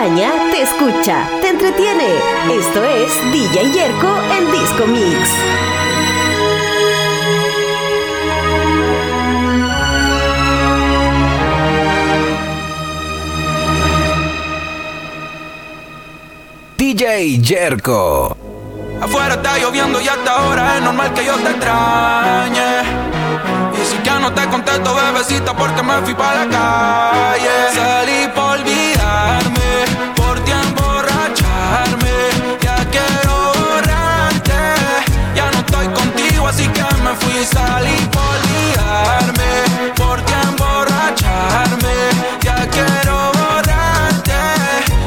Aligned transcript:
acompaña, 0.00 0.32
te 0.50 0.62
escucha, 0.62 1.28
te 1.42 1.48
entretiene. 1.48 2.14
Esto 2.50 2.84
es 2.84 3.32
DJ 3.32 3.70
Yerko 3.70 4.08
en 4.32 4.52
Disco 4.52 4.86
Mix. 4.86 5.30
DJ 16.78 17.40
Jerko. 17.42 18.36
Afuera 19.02 19.34
está 19.34 19.58
lloviendo 19.58 20.00
y 20.00 20.08
hasta 20.08 20.30
ahora 20.30 20.76
es 20.76 20.82
normal 20.82 21.12
que 21.12 21.24
yo 21.24 21.34
te 21.36 21.50
extrañe. 21.50 22.82
Y 23.80 23.86
si 23.86 24.02
ya 24.02 24.18
no 24.18 24.32
te 24.32 24.46
contesto, 24.46 24.94
bebecita, 24.94 25.54
porque 25.54 25.82
me 25.82 25.94
fui 26.02 26.14
para 26.14 26.44
la 26.44 26.50
calle. 26.50 27.74
Salí 27.74 28.28
fui. 37.20 37.44
Salí 37.44 37.96
por 38.12 38.22
olvidarme, 38.36 39.92
por 39.96 40.20
ti 40.22 40.32
emborracharme. 40.48 41.94
Ya 42.42 42.56
quiero 42.68 43.32
borrarte. 43.38 44.40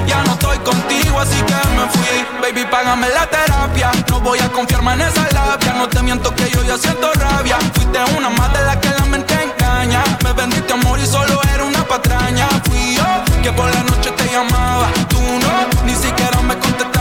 Ya 0.07 0.23
no 0.23 0.33
estoy 0.33 0.57
contigo, 0.59 1.19
así 1.19 1.39
que 1.49 1.55
me 1.75 1.85
fui. 1.93 2.15
Baby, 2.41 2.65
págame 2.69 3.07
la 3.09 3.25
terapia. 3.27 3.91
No 4.09 4.19
voy 4.19 4.39
a 4.39 4.49
confiarme 4.49 4.93
en 4.93 5.01
esa 5.01 5.27
labia. 5.31 5.73
No 5.73 5.87
te 5.87 6.01
miento 6.01 6.33
que 6.35 6.49
yo 6.49 6.63
ya 6.63 6.77
siento 6.77 7.11
rabia. 7.13 7.57
Fuiste 7.73 7.99
una 8.17 8.29
más 8.29 8.51
de 8.53 8.61
la 8.63 8.79
que 8.79 8.89
la 8.89 9.05
mente 9.05 9.33
engaña. 9.33 10.03
Me 10.23 10.33
vendiste 10.33 10.73
amor 10.73 10.99
y 10.99 11.05
solo 11.05 11.39
era 11.53 11.63
una 11.63 11.83
patraña. 11.85 12.47
Fui 12.65 12.95
yo 12.95 13.05
que 13.41 13.51
por 13.51 13.69
la 13.73 13.83
noche 13.83 14.11
te 14.11 14.25
llamaba. 14.31 14.87
Tú 15.09 15.19
no, 15.21 15.85
ni 15.85 15.95
siquiera 15.95 16.41
me 16.41 16.55
contestaba. 16.57 16.92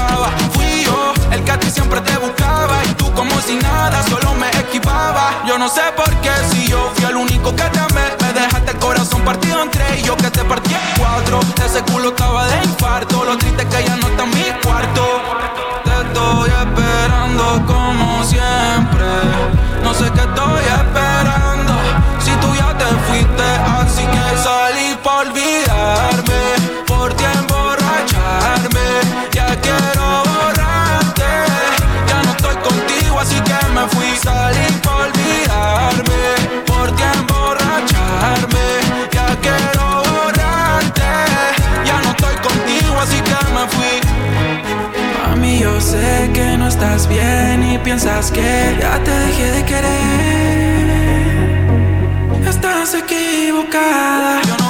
Que 1.61 1.71
siempre 1.71 2.01
te 2.01 2.17
buscaba. 2.17 2.83
Y 2.85 2.95
tú 2.95 3.13
como 3.13 3.41
si 3.41 3.57
nada, 3.57 4.03
solo 4.05 4.35
me 4.35 4.49
esquivaba. 4.51 5.43
Yo 5.47 5.59
no 5.59 5.69
sé 5.69 5.83
por 5.97 6.11
qué, 6.23 6.31
si 6.51 6.69
yo 6.69 6.91
fui 6.95 7.05
el 7.05 7.17
único 7.17 7.55
que 7.55 7.65
te 7.65 7.79
amé. 7.79 8.07
Me 8.21 8.33
dejaste 8.33 8.71
el 8.73 8.79
corazón 8.79 9.23
partido 9.23 9.63
en 9.63 9.71
tres 9.71 10.01
y 10.01 10.03
yo 10.03 10.17
que 10.17 10.31
te 10.31 10.45
partí 10.45 10.75
en 10.75 10.81
cuatro. 10.99 11.41
Ese 11.65 11.83
culo 11.83 12.09
estaba 12.09 12.47
de 12.47 12.57
infarto. 12.65 13.25
Lo 13.25 13.37
triste 13.37 13.67
que 13.67 13.85
ya 13.85 13.97
no 13.97 14.09
está 14.09 14.25
en 14.25 14.31
mi 14.31 14.45
cuarto. 14.65 15.05
Te 15.85 15.91
estoy 15.91 16.51
esperando 16.51 17.67
como 17.67 18.25
siempre. 18.25 19.07
No 19.85 19.95
sé 19.95 20.11
qué 20.13 20.21
estoy 20.21 20.65
esperando. 20.65 21.12
Sé 45.83 46.31
que 46.33 46.57
no 46.57 46.69
estás 46.69 47.09
bien 47.09 47.63
y 47.63 47.79
piensas 47.79 48.31
que 48.31 48.77
ya 48.81 49.03
te 49.03 49.11
dejé 49.11 49.51
de 49.51 49.65
querer. 49.65 50.93
Estás 52.47 52.95
equivocada. 52.95 54.62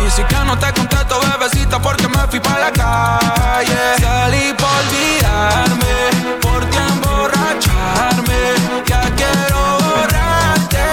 Y 0.00 0.10
si 0.10 0.22
que 0.24 0.36
no 0.44 0.58
te 0.58 0.72
contesto, 0.72 1.20
bebecita, 1.20 1.80
porque 1.80 2.08
me 2.08 2.18
fui 2.28 2.40
para 2.40 2.58
la 2.58 2.72
calle. 2.72 3.78
Salí 4.00 4.52
por 4.54 4.68
olvidarme, 4.68 5.94
por 6.40 6.64
ti 6.70 6.76
emborracharme. 6.76 8.40
Ya 8.84 9.02
quiero 9.14 9.78
borrarte. 9.78 10.86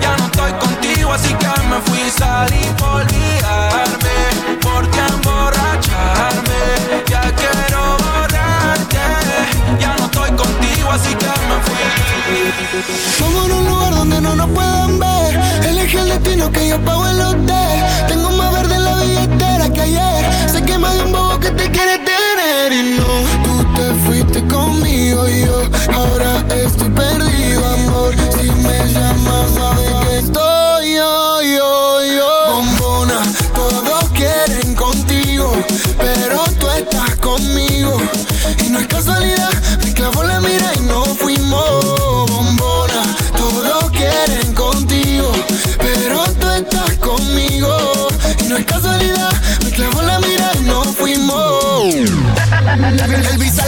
Ya 0.00 0.16
no 0.16 0.26
estoy 0.26 0.52
contigo, 0.54 1.12
así 1.12 1.34
que 1.34 1.46
me 1.70 1.80
fui. 1.86 2.10
Salí 2.10 2.64
por 2.78 3.02
olvidarme, 3.02 4.16
por 4.60 4.90
ti 4.90 4.98
emborracharme. 4.98 6.60
Ya 7.06 7.22
quiero 7.36 7.96
borrarte. 7.98 9.04
Ya 9.78 9.94
no 9.98 10.06
estoy 10.06 10.30
contigo, 10.32 10.90
así 10.90 11.14
que 11.14 11.32
me 11.48 11.56
fui. 11.64 11.84
Vamos 13.20 13.50
a 13.50 13.54
un 13.54 13.66
lugar 13.66 13.94
donde 13.94 14.20
no 14.20 14.34
nos 14.34 14.48
puedan 14.48 14.98
ver. 14.98 15.47
Elige 15.88 16.02
el 16.02 16.08
destino 16.22 16.52
que 16.52 16.68
yo 16.68 16.84
pago 16.84 17.06
el 17.06 17.18
hotel. 17.18 17.82
Tengo 18.08 18.30
más 18.32 18.52
verde 18.52 18.74
en 18.74 18.84
la 18.84 18.94
billetera 18.96 19.72
que 19.72 19.80
ayer. 19.80 20.50
Sé 20.50 20.62
que 20.62 20.76
me 20.76 20.92
dio 20.92 21.04
un 21.06 21.12
bobo 21.12 21.40
que 21.40 21.50
te 21.50 21.70
quiere 21.70 21.98
tener. 21.98 22.72
Y 22.72 22.98
no, 22.98 23.06
tú 23.42 23.64
te 23.74 23.94
fuiste 24.04 24.46
conmigo 24.48 25.26
y 25.26 25.46
yo 25.46 25.62
ahora 25.94 26.44
estoy 26.54 26.90
perdido, 26.90 27.66
amor. 27.66 28.14
Si 28.38 28.50
me 28.50 28.92
llamas, 28.92 29.54
sabes 29.54 30.06
que 30.06 30.18
estoy 30.18 30.94
yo, 30.94 31.40
yo, 31.42 32.04
yo. 32.04 32.52
Bombona, 32.52 33.22
todos 33.54 34.10
quieren 34.10 34.74
contigo, 34.74 35.50
pero 35.96 36.44
tú 36.60 36.68
estás 36.68 37.16
conmigo. 37.16 37.96
Y 38.62 38.68
no 38.68 38.80
es 38.80 38.86
casualidad, 38.88 39.37
El 52.88 53.36
visa 53.36 53.66
la 53.66 53.67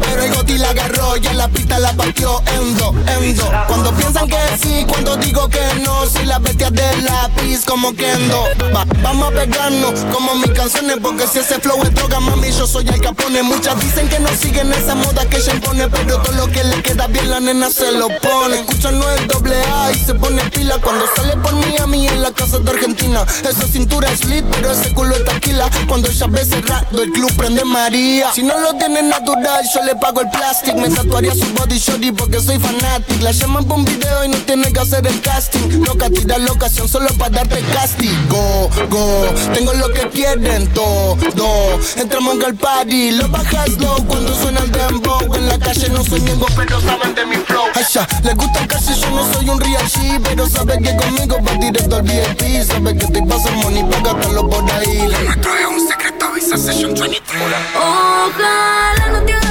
pero 0.00 0.22
el 0.22 0.34
goti 0.34 0.58
la 0.58 0.70
agarró 0.70 1.16
y 1.16 1.26
en 1.26 1.38
la 1.38 1.48
pista 1.48 1.78
la 1.78 1.92
partió 1.92 2.42
endo, 2.60 2.94
endo. 3.18 3.50
Cuando 3.66 3.92
piensan 3.94 4.28
que 4.28 4.36
sí, 4.62 4.84
cuando 4.88 5.16
digo 5.16 5.48
que 5.48 5.60
no, 5.82 6.06
si 6.06 6.24
las 6.24 6.42
bestias 6.42 6.72
del 6.72 7.04
lápiz 7.04 7.64
como 7.64 7.94
Kendo. 7.94 8.44
Va, 8.74 8.84
vamos 9.02 9.28
a 9.28 9.34
pegarnos 9.34 10.00
como 10.12 10.34
mis 10.36 10.50
canciones, 10.50 10.96
porque 11.02 11.26
si 11.26 11.38
ese 11.38 11.58
flow 11.60 11.82
es 11.82 11.94
droga, 11.94 12.20
mami, 12.20 12.50
yo 12.50 12.66
soy 12.66 12.88
el 12.88 13.00
capone. 13.00 13.42
Muchas 13.42 13.78
dicen 13.80 14.08
que 14.08 14.18
no 14.18 14.28
siguen 14.30 14.72
esa 14.72 14.94
moda 14.94 15.24
que 15.26 15.38
ella 15.38 15.54
impone, 15.54 15.88
pero 15.88 16.18
todo 16.18 16.32
lo 16.32 16.46
que 16.48 16.64
le 16.64 16.82
queda 16.82 17.06
bien 17.08 17.30
la 17.30 17.40
nena 17.40 17.70
se 17.70 17.92
lo 17.92 18.08
pone. 18.20 18.60
Escucha 18.60 18.90
no 18.90 19.08
es 19.10 19.28
doble 19.28 19.56
A 19.62 19.92
y 19.92 19.98
se 19.98 20.14
pone 20.14 20.42
pila 20.50 20.76
cuando 20.82 21.04
sale 21.16 21.36
por 21.36 21.54
Miami 21.54 22.08
en 22.08 22.22
la 22.22 22.30
casa 22.32 22.58
de 22.58 22.70
Argentina. 22.70 23.24
Esa 23.48 23.66
cintura 23.66 24.10
es 24.10 24.24
lit, 24.24 24.44
pero 24.50 24.72
ese 24.72 24.92
culo 24.92 25.14
es 25.14 25.24
taquila. 25.24 25.68
Cuando 25.88 26.08
ella 26.08 26.26
ve 26.28 26.44
cerrado, 26.44 27.02
el 27.02 27.10
club 27.12 27.32
prende 27.36 27.64
María. 27.64 28.32
Si 28.32 28.42
no 28.42 28.58
lo 28.60 28.74
tiene 28.74 29.02
natural, 29.02 29.64
yo 29.74 29.82
le 29.82 29.89
pago 29.96 30.20
el 30.20 30.30
plástico. 30.30 30.76
Me 30.78 30.88
tatuaría 30.88 31.34
su 31.34 31.46
body 31.54 31.78
shorty 31.78 32.12
porque 32.12 32.40
soy 32.40 32.58
fanatic. 32.58 33.22
La 33.22 33.32
llaman 33.32 33.64
por 33.64 33.78
un 33.78 33.84
video 33.84 34.24
y 34.24 34.28
no 34.28 34.36
tiene 34.38 34.72
que 34.72 34.80
hacer 34.80 35.06
el 35.06 35.20
casting. 35.20 35.82
Loca, 35.84 36.10
tira 36.10 36.38
la 36.38 36.52
ocasión 36.52 36.88
solo 36.88 37.08
para 37.18 37.30
darte 37.30 37.60
castigo. 37.72 38.70
Go, 38.88 39.26
tengo 39.54 39.72
lo 39.74 39.88
que 39.92 40.08
quieren 40.08 40.66
todo. 40.74 41.16
Entramos 41.96 42.36
en 42.36 42.42
el 42.42 42.54
party, 42.54 43.12
lo 43.12 43.28
bajas 43.28 43.70
low 43.78 44.04
cuando 44.06 44.34
suena 44.34 44.60
el 44.60 44.72
dembow. 44.72 45.34
En 45.34 45.48
la 45.48 45.58
calle 45.58 45.88
no 45.90 46.04
soy 46.04 46.20
miembro, 46.20 46.46
pero 46.56 46.80
saben 46.80 47.14
de 47.14 47.26
mi 47.26 47.36
flow. 47.36 47.64
Ay, 47.74 47.84
ya, 47.92 48.06
les 48.22 48.34
gusta 48.34 48.66
casi, 48.66 48.94
yo 49.00 49.10
no 49.10 49.32
soy 49.32 49.48
un 49.48 49.60
real 49.60 49.84
G, 49.86 50.20
pero 50.22 50.48
saben 50.48 50.82
que 50.82 50.96
conmigo 50.96 51.36
va 51.46 51.52
directo 51.54 51.96
al 51.96 52.02
VIP. 52.02 52.62
Saben 52.64 52.98
que 52.98 53.06
te 53.06 53.22
pasa 53.22 53.50
money 53.52 53.84
para 53.84 54.14
gastarlo 54.14 54.48
por 54.48 54.70
ahí. 54.72 55.08
Lo 55.08 55.20
nuestro 55.20 55.56
es 55.56 55.66
un 55.66 55.88
secreto, 55.88 56.32
Visa 56.34 56.56
Session 56.56 56.94
23. 56.94 57.42
Ojalá 57.76 59.08
no 59.12 59.24
te 59.24 59.49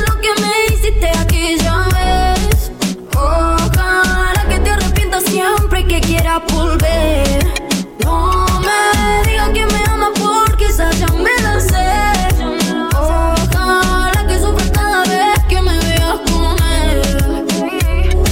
quieras 6.30 6.42
volver. 6.54 7.54
No 8.06 8.46
me 8.62 9.30
digas 9.30 9.50
que 9.50 9.66
me 9.66 9.84
amas 9.92 10.12
porque 10.20 10.66
esa 10.68 10.92
ya 10.92 11.08
me 11.08 11.36
la 11.42 11.60
sé. 11.60 11.90
Ojalá 12.96 14.28
que 14.28 14.40
sufras 14.40 14.70
cada 14.72 15.04
vez 15.04 15.40
que 15.48 15.62
me 15.62 15.78
veas 15.80 16.20
con 16.30 16.56
él. 16.82 17.02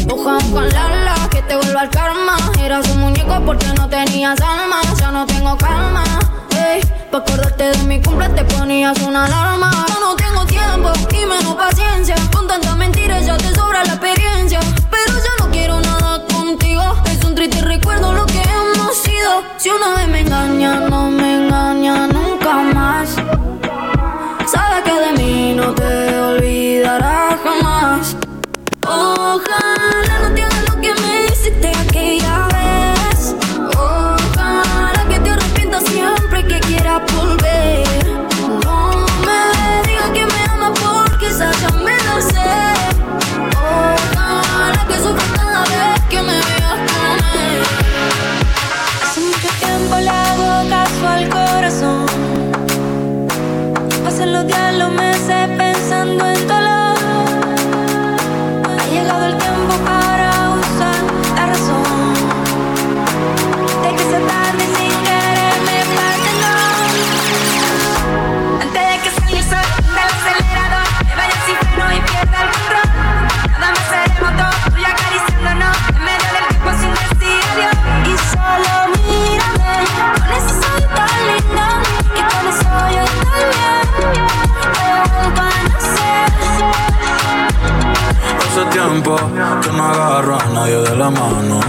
Ojalá 0.09 1.29
que 1.31 1.41
te 1.41 1.55
vuelva 1.55 1.83
el 1.83 1.89
karma. 1.89 2.37
Eras 2.59 2.87
un 2.89 2.99
muñeco 2.99 3.41
porque 3.45 3.67
no 3.77 3.89
tenías 3.89 4.39
alma. 4.41 4.81
Ya 4.99 5.11
no 5.11 5.25
tengo 5.25 5.57
calma. 5.57 6.03
Ey, 6.55 6.81
pa' 7.11 7.19
acordarte 7.19 7.63
de 7.71 7.83
mi 7.83 8.01
cumple 8.01 8.29
te 8.29 8.43
ponías 8.45 8.99
una 9.01 9.25
alarma. 9.25 9.71
Yo 9.87 9.99
no 9.99 10.15
tengo 10.15 10.45
tiempo 10.45 10.91
y 11.11 11.25
menos 11.25 11.55
paciencia. 11.55 12.15
Con 12.31 12.47
tanta 12.47 12.75
mentira 12.75 13.19
ya 13.21 13.36
que 89.67 89.77
no 89.77 89.83
agarro 89.83 90.39
a 90.39 90.45
nadie 90.53 90.77
de 90.77 90.95
la 90.95 91.09
mano. 91.09 91.59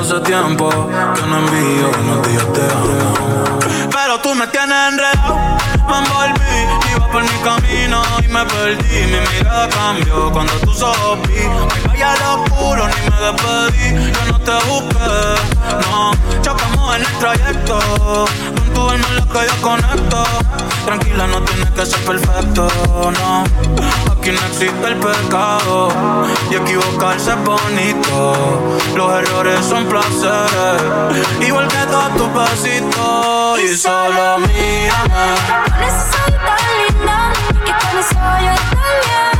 Hace 0.00 0.20
tiempo 0.20 0.70
que 1.14 1.22
no 1.28 1.38
envío 1.38 1.90
unos 2.02 2.28
días 2.28 2.52
te 2.52 2.62
amo. 2.72 3.58
Pero 3.90 4.18
tú 4.20 4.34
me 4.34 4.46
tienes 4.46 4.76
enredado, 4.88 5.36
me 5.88 5.98
envolví, 5.98 6.58
iba 6.90 7.10
por 7.10 7.22
mi 7.22 7.38
camino 7.44 8.02
y 8.24 8.28
me 8.28 8.44
perdí. 8.46 9.00
Mi 9.12 9.20
mirada 9.36 9.68
cambió 9.68 10.32
cuando 10.32 10.52
tú 10.64 10.72
sopí. 10.72 11.42
Me 11.82 11.88
vaya 11.88 12.12
al 12.12 12.40
oscuro, 12.40 12.88
ni 12.88 13.10
me 13.10 13.16
despedí. 13.26 14.12
Yo 14.12 14.32
no 14.32 14.38
te 14.40 14.54
busqué, 14.68 15.12
no. 15.90 16.12
Chocamos 16.42 16.96
en 16.96 17.02
el 17.02 17.12
trayecto. 17.18 17.78
Alma 18.80 19.06
en 19.08 19.16
la 19.16 19.22
que 19.22 19.46
yo 19.46 19.62
conecto. 19.62 20.24
Tranquila, 20.84 21.26
no 21.26 21.42
tienes 21.42 21.70
que 21.70 21.86
ser 21.86 22.00
perfecto, 22.00 22.68
no. 23.12 23.44
Aquí 24.12 24.30
no 24.30 24.40
existe 24.46 24.86
el 24.86 24.96
pecado 24.96 25.88
y 26.50 26.54
equivocarse 26.54 27.30
es 27.30 27.44
bonito. 27.44 28.78
Los 28.96 29.12
errores 29.14 29.64
son 29.64 29.86
placeres, 29.86 31.26
igual 31.40 31.68
que 31.68 31.78
todos 31.90 32.16
tus 32.16 32.32
besitos. 32.34 33.60
Y 33.60 33.76
solo 33.76 34.38
mírame. 34.38 35.72
Con 36.44 36.58
lindo 36.78 37.12
que 37.64 37.72
con 37.72 37.98
eso 37.98 38.14
yo 38.40 38.50
estoy 38.52 39.31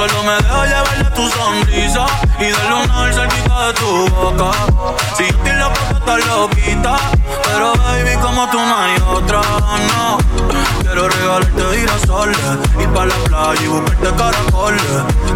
solo 0.00 0.22
me 0.22 0.32
dejo 0.32 0.64
llevar 0.64 0.98
de 0.98 1.10
tu 1.10 1.28
sonrisa 1.28 2.06
y 2.38 2.44
del 2.44 2.68
lunar 2.70 3.12
cerquita 3.12 3.66
de 3.66 3.72
tu 3.74 4.08
boca. 4.08 4.50
Si 5.14 5.24
yo 5.26 5.52
loco, 5.52 5.74
tú 5.90 5.96
estás 5.96 6.26
loquita, 6.26 6.96
pero 7.44 7.74
baby, 7.74 8.16
como 8.22 8.48
tú 8.48 8.58
no 8.58 8.78
hay 8.78 8.96
otra, 9.14 9.42
no. 9.90 10.18
Quiero 10.80 11.06
regalarte 11.06 11.62
girasoles, 11.76 12.38
ir 12.80 12.88
pa' 12.88 13.04
la 13.04 13.14
playa 13.26 13.62
y 13.62 13.66
buscarte 13.66 14.10
caracoles. 14.16 14.82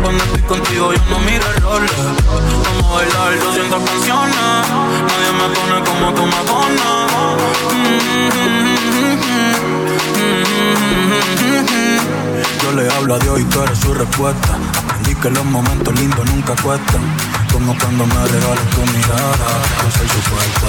Cuando 0.03 0.25
estoy 0.25 0.43
contigo 0.43 0.93
yo 0.95 1.01
no 1.11 1.19
miro 1.19 1.45
errores. 1.57 1.91
Vamos 2.65 2.91
a 2.91 2.95
bailar 2.95 3.45
200 3.45 3.91
canciones, 3.91 4.37
hablo 13.05 13.17
a 13.17 13.19
Dios 13.19 13.41
y 13.41 13.45
tú 13.45 13.63
eres 13.63 13.79
su 13.79 13.93
respuesta. 13.93 14.57
Aprendí 14.79 15.15
que 15.17 15.31
los 15.31 15.45
momentos 15.45 15.95
lindos 16.01 16.25
nunca 16.31 16.55
cuestan. 16.63 17.03
Como 17.53 17.77
cuando 17.79 18.07
me 18.07 18.15
regalas 18.15 18.71
tu 18.71 18.81
mirada. 18.81 19.49
Yo 19.83 19.91
soy 19.91 20.09
su 20.09 20.21
puerta. 20.31 20.67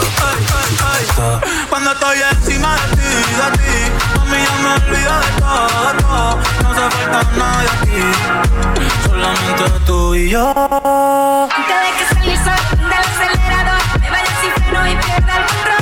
Cuando 1.70 1.92
estoy 1.94 2.18
encima 2.32 2.76
de 2.76 2.96
ti, 2.96 3.02
de 3.40 3.48
ti. 3.58 3.78
Mami, 4.18 4.38
ya 4.44 4.56
me 4.64 4.70
olvido 4.74 5.14
de 5.20 5.32
todo, 5.40 5.78
de 5.88 6.04
todo. 6.04 6.36
No 6.62 6.70
hace 6.72 7.06
falta 7.12 7.36
nadie 7.38 7.70
aquí. 7.80 8.04
Solamente 9.08 9.64
tú 9.86 10.16
y 10.16 10.30
yo. 10.30 11.50
Antes 11.56 11.78
de 11.84 11.90
que 11.98 12.04
salga 12.14 12.32
el 12.32 12.38
sol 12.44 12.90
del 12.90 13.00
acelerador, 13.00 13.82
me 14.02 14.10
vaya 14.10 14.32
sin 14.42 14.52
freno 14.52 14.82
y 14.88 14.96
pierda 14.98 15.34
el 15.38 15.46
control. 15.46 15.75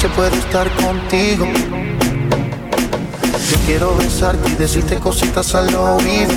Noche 0.00 0.14
puedo 0.16 0.34
estar 0.34 0.70
contigo. 0.76 1.46
Yo 3.50 3.56
quiero 3.66 3.94
besarte 3.96 4.48
y 4.50 4.54
decirte 4.54 4.96
cositas 4.96 5.54
al 5.54 5.74
oído. 5.74 6.32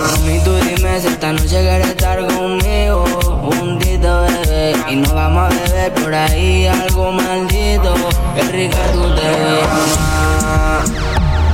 Mami, 0.00 0.40
tú 0.44 0.54
dime 0.56 1.00
si 1.00 1.06
esta 1.06 1.32
noche 1.32 1.48
quieres 1.48 1.88
estar 1.88 2.26
conmigo 2.26 3.04
Juntito, 3.42 4.22
bebé 4.22 4.74
Y 4.90 4.96
nos 4.96 5.14
vamos 5.14 5.44
a 5.44 5.48
beber 5.48 5.94
por 5.94 6.12
ahí 6.12 6.66
algo 6.66 7.12
maldito 7.12 7.94
Qué 8.34 8.42
rica 8.42 8.78
tú 8.92 9.02
te 9.14 9.28
ves, 9.28 9.68
mamá 9.68 10.84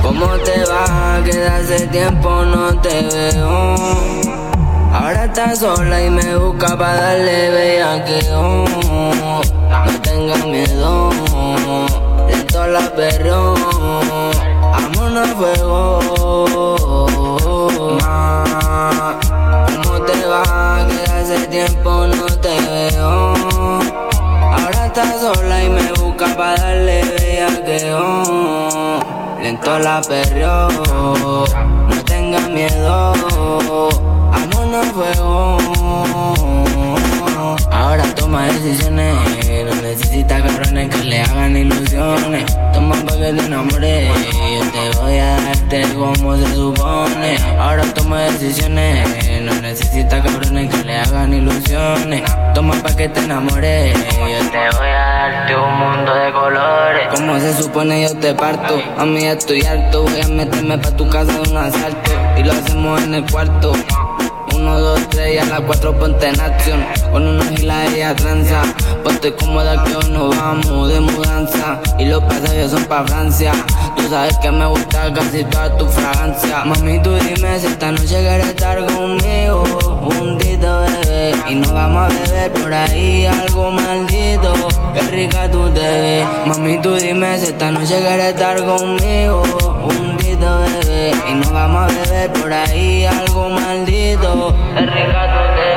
¿Cómo 0.01 0.25
te 0.39 0.63
va? 0.65 1.21
Que 1.23 1.45
hace 1.45 1.87
tiempo 1.87 2.43
no 2.43 2.73
te 2.81 3.03
veo 3.03 4.28
Ahora 4.99 5.25
estás 5.25 5.59
sola 5.59 6.01
y 6.03 6.09
me 6.09 6.35
busca 6.35 6.77
para 6.77 6.93
darle 6.93 7.49
bellaqueo. 7.51 8.65
No 8.65 10.01
tengas 10.01 10.45
miedo 10.45 11.09
Lento 12.27 12.67
la 12.67 12.81
perro 12.93 13.53
Vámonos 14.73 15.29
a 15.29 15.35
fuego. 15.35 15.99
Ma, 18.01 18.43
¿Cómo 19.71 20.01
te 20.01 20.25
va? 20.25 20.85
Que 20.89 21.11
hace 21.11 21.47
tiempo 21.47 22.05
no 22.05 22.25
te 22.25 22.59
veo. 22.59 23.33
Ahora 24.51 24.85
estás 24.87 25.21
sola 25.21 25.63
y 25.63 25.69
me 25.69 25.93
busca 25.93 26.25
para 26.35 26.61
darle 26.61 27.05
bellaqueo. 27.05 28.23
Lento 29.41 29.79
la 29.79 30.01
perreo 30.01 30.67
No 31.87 32.03
tengas 32.03 32.49
miedo 32.49 33.13
Ahora 37.71 38.03
toma 38.15 38.47
decisiones. 38.47 39.15
No 39.65 39.81
necesita 39.81 40.41
cabrones 40.41 40.89
que 40.93 41.03
le 41.05 41.21
hagan 41.21 41.55
ilusiones. 41.55 42.45
Toma 42.73 42.95
pa' 43.05 43.15
que 43.15 43.33
te 43.33 43.45
enamores. 43.45 44.09
Yo 44.09 44.71
te 44.71 44.97
voy 44.99 45.17
a 45.17 45.39
darte 45.41 45.83
como 45.93 46.35
se 46.35 46.53
supone. 46.53 47.37
Ahora 47.57 47.83
toma 47.93 48.23
decisiones. 48.23 49.07
No 49.41 49.53
necesita 49.61 50.21
cabrones 50.21 50.69
que 50.69 50.83
le 50.83 50.97
hagan 50.97 51.33
ilusiones. 51.33 52.23
Toma 52.53 52.75
pa' 52.83 52.93
que 52.93 53.07
te 53.07 53.21
enamores. 53.21 53.93
Yo 53.93 54.51
te 54.51 54.77
voy 54.77 54.87
a 54.87 55.29
darte 55.29 55.55
un 55.55 55.79
mundo 55.79 56.13
de 56.13 56.31
colores. 56.33 57.07
Como 57.15 57.39
se 57.39 57.53
supone 57.53 58.01
yo 58.01 58.17
te 58.17 58.33
parto. 58.33 58.81
A 58.97 59.05
mí 59.05 59.25
estoy 59.25 59.63
harto. 59.63 60.03
Voy 60.03 60.21
a 60.21 60.27
meterme 60.27 60.77
pa' 60.77 60.91
tu 60.91 61.07
casa 61.07 61.31
de 61.31 61.49
un 61.49 61.55
asalto. 61.57 62.11
Y 62.37 62.43
lo 62.43 62.51
hacemos 62.51 63.01
en 63.01 63.15
el 63.15 63.31
cuarto. 63.31 63.71
Uno, 64.59 64.77
dos, 64.77 65.07
tres 65.09 65.35
y 65.35 65.37
a 65.37 65.45
las 65.45 65.61
cuatro 65.61 65.97
ponte 65.97 66.27
en 66.27 66.39
acción. 66.39 66.85
Con 67.11 67.25
una 67.25 67.45
gila 67.45 67.85
ella 67.85 68.13
tranza. 68.13 68.61
Ponte 69.05 69.33
cómoda 69.33 69.81
que 69.85 69.95
hoy 69.95 70.11
nos 70.11 70.35
vamos 70.35 70.89
de 70.89 70.99
mudanza. 70.99 71.79
Y 71.97 72.05
los 72.05 72.21
pasajes 72.23 72.71
son 72.71 72.83
pa' 72.83 73.05
Francia. 73.07 73.53
Tú 73.95 74.09
sabes 74.09 74.37
que 74.39 74.51
me 74.51 74.65
gusta 74.65 75.13
casi 75.13 75.45
toda 75.45 75.77
tu 75.77 75.85
fragancia. 75.85 76.65
Mami, 76.65 77.01
tú 77.01 77.13
dime 77.15 77.57
si 77.57 77.67
esta 77.67 77.91
noche 77.91 78.19
quieres 78.19 78.47
estar 78.47 78.85
conmigo. 78.85 79.63
Juntito, 80.03 80.81
bebé. 80.81 81.31
Y 81.49 81.55
nos 81.55 81.71
vamos 81.71 82.11
a 82.11 82.19
beber 82.19 82.51
por 82.51 82.73
ahí 82.73 83.25
algo 83.27 83.71
maldito. 83.71 84.53
Qué 84.93 85.01
rica 85.03 85.49
tú 85.49 85.69
te 85.69 85.79
ves. 85.79 86.27
Mami, 86.47 86.81
tú 86.81 86.95
dime 86.95 87.39
si 87.39 87.45
esta 87.45 87.71
noche 87.71 87.97
quieres 87.97 88.33
estar 88.33 88.57
conmigo. 88.65 89.43
Bebé. 90.39 91.11
Y 91.29 91.33
nos 91.35 91.51
vamos 91.51 91.83
a 91.83 91.87
beber 91.87 92.33
por 92.33 92.51
ahí 92.51 93.05
algo 93.05 93.49
maldito. 93.49 94.55
Rica 94.75 95.27
tú 95.33 95.39
te. 95.55 95.69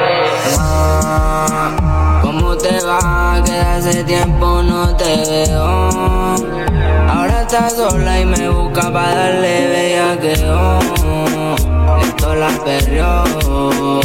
Ah, 0.59 2.19
¿Cómo 2.23 2.57
te 2.57 2.81
va? 2.85 3.43
Que 3.45 3.59
hace 3.59 4.03
tiempo 4.05 4.63
no 4.63 4.97
te 4.97 5.25
veo. 5.29 5.91
Ahora 7.09 7.43
estás 7.43 7.75
sola 7.75 8.21
y 8.21 8.25
me 8.25 8.49
busca 8.49 8.91
para 8.93 9.15
darle 9.15 9.69
bella 9.69 10.19
que 10.21 10.33
Esto 10.33 12.35
la 12.35 12.49
perreó. 12.65 13.25
No 13.25 14.01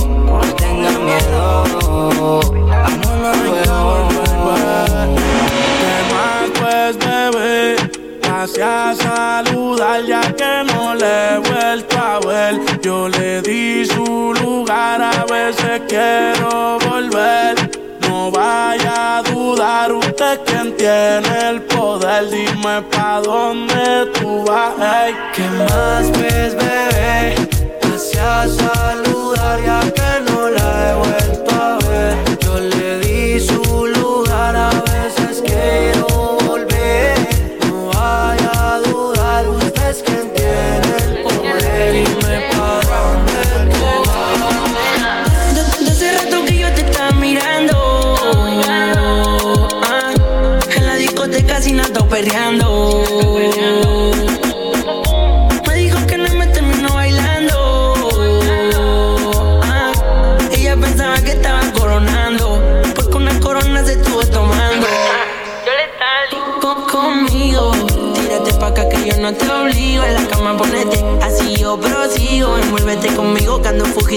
tengas 0.58 1.00
miedo. 1.00 1.64
Vámonos 2.68 3.38
luego. 3.46 3.67
Pase 8.48 8.64
a 8.64 8.96
saludar 8.96 10.06
ya 10.06 10.22
que 10.22 10.64
no 10.72 10.96
le 10.96 11.34
he 11.34 11.38
vuelto 11.40 11.98
a 11.98 12.20
ver. 12.26 12.80
Yo 12.82 13.10
le 13.10 13.42
di 13.42 13.86
su 13.86 14.34
lugar, 14.42 15.02
a 15.02 15.26
veces 15.26 15.82
quiero 15.90 16.80
volver. 16.80 17.56
No 18.08 18.32
vaya 18.32 19.18
a 19.18 19.24
dudar, 19.24 19.92
usted 19.92 20.40
quien 20.46 20.78
tiene 20.78 21.50
el 21.50 21.62
poder. 21.64 22.30
Dime 22.30 22.84
pa' 22.84 23.20
dónde 23.22 24.06
tú 24.18 24.46
vas. 24.46 24.76
ey. 24.80 25.14
¿Qué 25.34 25.44
más 25.60 26.10
ves, 26.18 26.56
bebé? 26.56 27.36
Pase 27.82 28.20
a 28.20 28.48
saludar 28.48 29.60
ya 29.62 29.82
que 29.92 30.32
no 30.32 30.50
la 30.50 30.92
he 30.92 30.96
vuelto 30.96 31.27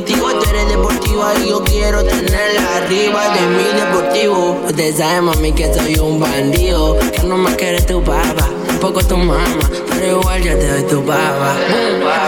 Tú 0.02 0.14
eres 0.48 0.68
deportiva 0.68 1.34
y 1.44 1.50
yo 1.50 1.62
quiero 1.62 2.02
tenerla 2.02 2.76
arriba 2.76 3.34
de 3.34 3.46
mi 3.48 3.64
deportivo. 3.64 4.58
Usted 4.66 4.96
sabe, 4.96 5.20
mami, 5.20 5.52
que 5.52 5.72
soy 5.74 5.96
un 5.98 6.18
bandido. 6.18 6.96
Que 7.12 7.22
no 7.24 7.36
me 7.36 7.54
quiere 7.56 7.82
tu 7.82 8.02
papá, 8.02 8.48
tampoco 8.66 9.02
tu 9.04 9.18
mamá. 9.18 9.44
Pero 9.90 10.20
igual 10.20 10.42
yo 10.42 10.58
te 10.58 10.68
doy 10.68 10.82
tu 10.84 11.04
papá. 11.04 11.54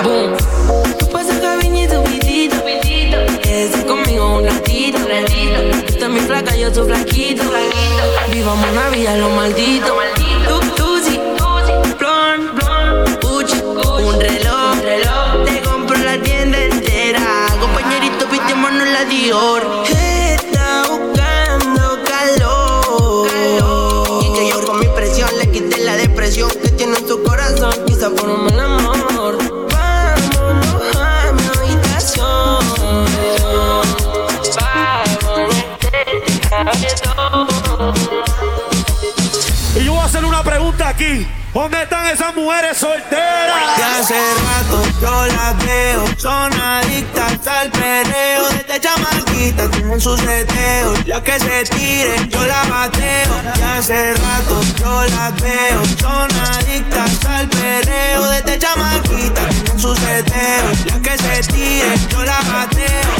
Boom, 0.02 0.36
boom. 0.68 0.98
Tú 0.98 1.08
pasas 1.08 1.38
cariño 1.38 1.84
y 1.84 1.86
tu 1.88 2.04
pitito. 2.04 2.56
Quédese 3.42 3.86
conmigo 3.86 4.36
un 4.36 4.44
ratito. 4.44 4.98
Tú 5.98 6.08
mi 6.10 6.20
flaca, 6.20 6.54
yo 6.54 6.74
soy 6.74 6.88
flaquito. 6.88 7.44
Vivamos 8.30 8.66
una 8.70 8.90
vida 8.90 9.16
lo 9.16 9.30
maldito. 9.30 9.86
Tú, 9.86 9.92
tú 10.16 10.21
Dior. 19.22 19.71
¿Dónde 41.54 41.82
están 41.82 42.06
esas 42.06 42.34
mujeres 42.34 42.78
solteras? 42.78 43.76
De 43.76 43.84
hace 43.84 44.14
rato 44.14 44.82
yo 45.02 45.26
las 45.26 45.66
veo, 45.66 46.04
son 46.16 46.50
adictas 46.50 47.46
al 47.46 47.70
perreo. 47.70 48.48
Desde 48.48 48.80
chamaquita 48.80 49.70
tienen 49.70 50.00
sus 50.00 50.18
seteos, 50.18 51.06
la 51.06 51.22
que 51.22 51.38
se 51.38 51.64
tire 51.64 52.26
yo 52.30 52.46
la 52.46 52.64
bateo. 52.64 53.42
De 53.54 53.64
hace 53.64 54.14
rato 54.14 54.62
yo 54.78 55.04
las 55.04 55.42
veo, 55.42 55.84
son 56.00 56.30
adictas 56.40 57.24
al 57.26 57.46
perreo. 57.50 58.30
Desde 58.30 58.58
chamaquita 58.58 59.46
tienen 59.50 59.78
sus 59.78 59.98
seteos, 59.98 60.86
la 60.86 61.02
que 61.02 61.18
se 61.18 61.52
tire 61.52 61.98
yo 62.08 62.22
la 62.24 62.40
bateo. 62.40 63.12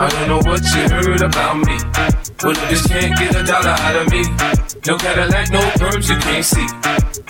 I 0.00 0.08
don't 0.08 0.26
know 0.26 0.40
what 0.50 0.62
you 0.74 0.88
heard 0.88 1.22
about 1.22 1.56
me. 1.58 2.21
Well, 2.42 2.54
you 2.54 2.68
just 2.70 2.88
can't 2.88 3.16
get 3.16 3.36
a 3.36 3.44
dollar 3.44 3.70
out 3.70 3.94
of 3.94 4.10
me. 4.10 4.24
No 4.84 4.98
Cadillac, 4.98 5.52
no 5.52 5.60
perms, 5.78 6.08
you 6.10 6.18
can't 6.18 6.44
see. 6.44 6.66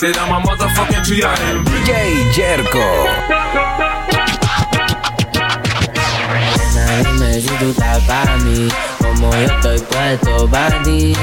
That 0.00 0.16
I'm 0.16 0.32
a 0.32 0.40
motherfucking 0.40 1.04
G.I.M. 1.04 1.64
DJ 1.68 2.32
Jerko. 2.32 2.88
Nena, 6.72 7.02
dime 7.04 7.40
si 7.42 7.52
tú 7.60 7.70
estás 7.76 8.00
para 8.08 8.38
mí, 8.38 8.68
como 9.02 9.30
yo 9.32 9.52
estoy 9.52 9.80
puesto 9.80 10.48
para 10.48 10.82
ti. 10.82 11.14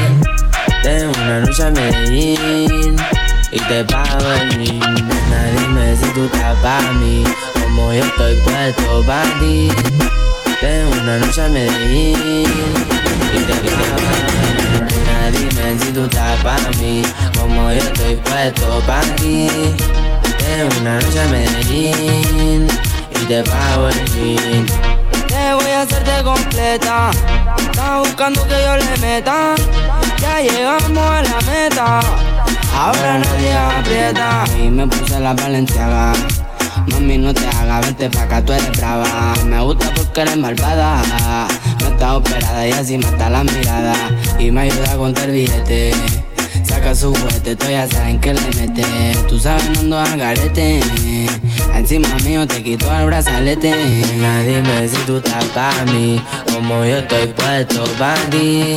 Tengo 0.83 1.11
una 1.23 1.39
noche 1.39 1.63
a 1.63 1.71
Medellín 1.71 2.95
y 3.51 3.59
te 3.59 3.83
pago 3.85 4.31
el 4.33 4.57
mí. 4.59 4.79
Nena, 4.79 5.41
dime 5.57 5.95
si 5.95 6.05
tú 6.13 6.25
estás 6.25 6.55
para 6.59 6.91
mí, 6.93 7.23
como 7.59 7.91
yo 7.91 8.03
estoy 8.03 8.35
puesto 8.45 9.03
para 9.07 9.39
ti. 9.39 9.71
Tengo 10.61 10.91
una 11.01 11.17
noche 11.19 11.41
a 11.41 11.47
Medellín 11.47 12.17
y 13.33 13.43
te 13.43 13.53
mí. 13.53 13.69
Nena, 14.89 15.31
dime 15.31 15.79
si 15.79 15.93
tú 15.93 16.03
estás 16.03 16.37
para 16.43 16.69
mí, 16.81 17.01
como 17.37 17.71
yo 17.71 17.77
estoy 17.77 18.15
puesto 18.17 18.81
para 18.85 19.15
ti. 19.15 19.47
Tengo 20.37 20.69
una 20.81 20.99
noche 20.99 21.21
a 21.21 21.27
Medellín 21.27 22.67
y 23.21 23.25
te 23.25 23.41
pago 23.43 23.87
el 23.87 24.07
fin. 24.09 24.65
Te 25.29 25.53
voy 25.53 25.71
a 25.71 25.83
hacerte 25.83 26.23
completa. 26.23 27.11
Estás 27.57 27.99
buscando 27.99 28.43
que 28.43 28.61
yo 28.61 28.75
le 28.75 28.97
meta. 28.97 29.55
Ya 30.19 30.41
llegamos 30.41 30.97
a 30.97 31.21
la 31.21 31.39
meta. 31.49 31.99
Ahora 32.75 33.17
nadie 33.17 33.53
aprieta. 33.53 34.43
Y 34.61 34.69
me 34.69 34.85
puse 34.87 35.21
la 35.21 35.33
valenciaga. 35.33 36.11
Mami, 36.91 37.17
no 37.17 37.33
te 37.33 37.45
hagas, 37.47 37.85
vente 37.85 38.09
pa' 38.09 38.23
acá, 38.23 38.43
tú 38.43 38.53
eres 38.53 38.71
brava. 38.77 39.33
Me 39.45 39.61
gusta 39.61 39.91
porque 39.95 40.21
eres 40.21 40.37
malvada. 40.37 41.01
No 41.81 41.87
está 41.87 42.17
operada 42.17 42.67
y 42.67 42.71
así 42.71 42.97
mata 42.97 43.29
la 43.29 43.43
mirada. 43.43 43.95
Y 44.37 44.51
me 44.51 44.61
ayuda 44.61 44.93
a 44.93 44.97
contar 44.97 45.29
billete. 45.31 45.93
Saca 46.63 46.95
su 46.95 47.13
juguete, 47.13 47.55
tú 47.55 47.65
ya 47.69 47.87
saben 47.87 48.19
que 48.19 48.33
le 48.33 48.41
mete. 48.55 48.83
Tú 49.27 49.39
sabes, 49.39 49.69
no 49.69 49.79
ando 49.79 49.99
al 49.99 50.17
garete. 50.17 50.79
Encima 51.75 52.09
mío 52.23 52.47
te 52.47 52.63
quito 52.63 52.93
el 52.93 53.05
brazalete. 53.05 53.71
Nena, 53.71 54.41
dime 54.41 54.87
si 54.87 54.97
tú 55.05 55.17
estás 55.17 55.45
pa' 55.45 55.85
mí. 55.91 56.21
Como 56.53 56.85
yo 56.85 56.97
estoy 56.97 57.27
puesto 57.27 57.83
pa' 57.97 58.15
ti. 58.29 58.75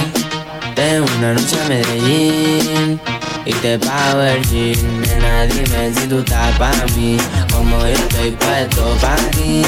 De 0.77 1.01
una 1.01 1.35
noche 1.35 1.57
a 1.65 1.69
Medellín 1.69 3.01
y 3.45 3.53
te 3.55 3.79
pago 3.79 4.23
el 4.23 4.43
jean. 4.49 5.01
Nena, 5.01 5.47
dime 5.47 5.93
si 5.95 6.07
tú 6.07 6.19
estás 6.19 6.57
para 6.59 6.85
mí, 6.97 7.17
como 7.53 7.79
yo 7.81 7.87
estoy 7.87 8.31
puesto 8.33 8.97
para 9.01 9.31
ti. 9.31 9.63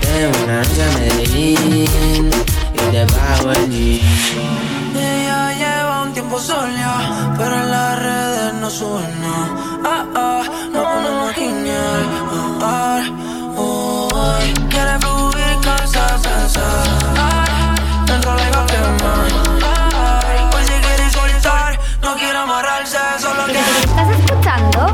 Tengo 0.00 0.44
una 0.44 0.56
noche 0.58 0.82
en 0.82 0.94
Medellín 1.00 2.30
y 2.74 2.90
te 2.90 3.06
pago 3.06 3.52
el. 3.52 4.00
Ella 4.94 5.52
lleva 5.52 6.02
un 6.02 6.12
tiempo 6.12 6.38
sola, 6.38 7.34
pero 7.38 7.54
en 7.54 7.70
las 7.70 7.98
redes 7.98 8.54
no 8.54 8.70
suena. 8.70 9.34
Ah, 9.84 10.04
ah, 10.14 10.42
no, 10.72 11.00
no, 11.02 11.26
no, 11.26 11.32
genial. 11.32 12.02
Ah, 12.32 12.58
ah, 12.62 13.02
oh, 13.56 14.08
oh. 14.12 14.38
Quiere 14.68 14.98
fluir, 15.00 15.60
casa, 15.62 16.18
salsa. 16.18 16.66
Ah, 17.16 17.74
dentro 18.06 18.34
le 18.34 18.50
va 18.50 18.64
a. 19.46 19.49
solo 23.18 23.46
¿Estás 23.46 24.18
escuchando? 24.18 24.92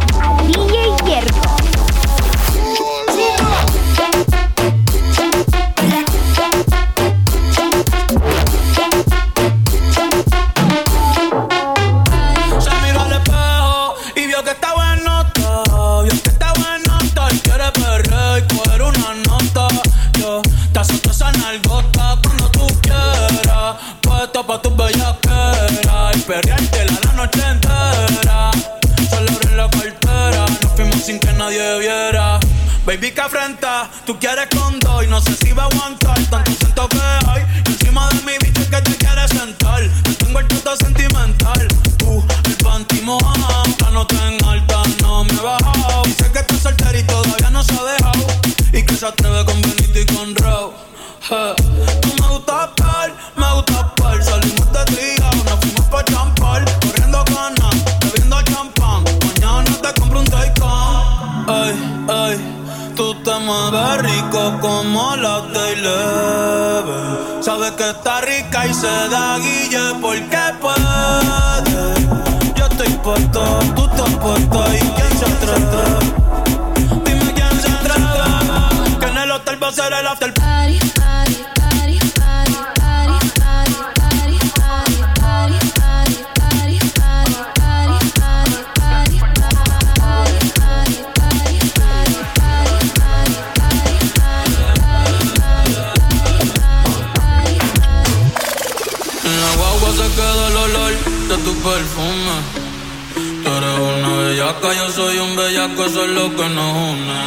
bellaca, 104.66 104.75
yo 104.75 104.92
soy 104.92 105.18
un 105.18 105.37
bellaco, 105.37 105.85
eso 105.85 106.05
es 106.05 106.11
lo 106.11 106.35
que 106.35 106.48
nos 106.48 106.76
une. 106.76 107.20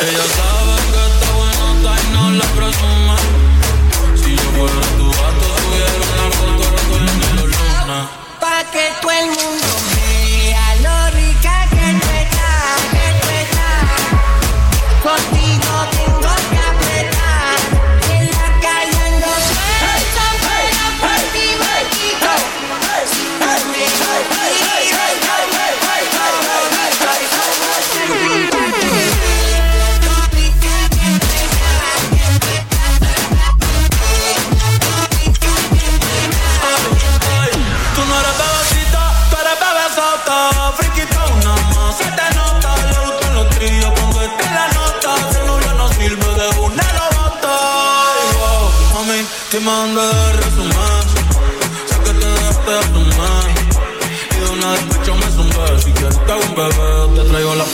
Ella 0.00 0.26
sabe 0.36 0.74
que 0.92 1.02
está 1.12 1.28
buenota 1.36 1.90
y 2.00 2.06
no 2.12 2.30
la 2.30 2.44
presume. 2.56 3.16
Si 4.16 4.30
yo 4.36 4.48
fuera 4.56 4.86
tu 4.98 5.06
gato, 5.10 5.46
tuviera 5.62 6.04
una 6.14 6.26
foto 6.36 6.64
en 6.96 7.06
el 7.08 7.46
luna. 7.50 8.08
Pa' 8.40 8.64
que 8.72 8.84
todo 9.00 9.12
el 9.12 9.26
mundo 9.26 9.63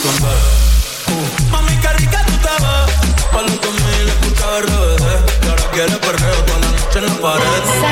esconder. 0.01 0.37
Uh. 1.07 1.51
Mami, 1.51 1.77
qué 1.77 1.93
rica 1.93 2.25
tú 2.25 2.33
te 2.37 2.53
ves. 2.63 2.91
Pa' 3.31 3.41
los 3.41 3.61
2000. 3.61 3.81
Y 5.43 5.47
ahora 5.47 5.63
quiere 5.71 5.95
perreo 5.97 6.43
toda 6.45 6.59
la 6.59 6.71
noche 6.71 6.99
en 6.99 7.05
la 7.05 7.13
pared. 7.21 7.90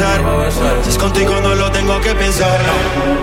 besar. 0.00 0.20
Si 0.82 0.90
es 0.90 0.98
contigo 0.98 1.40
no 1.40 1.54
lo 1.54 1.70
tengo 1.70 2.00
que 2.00 2.14
pensar. 2.14 2.58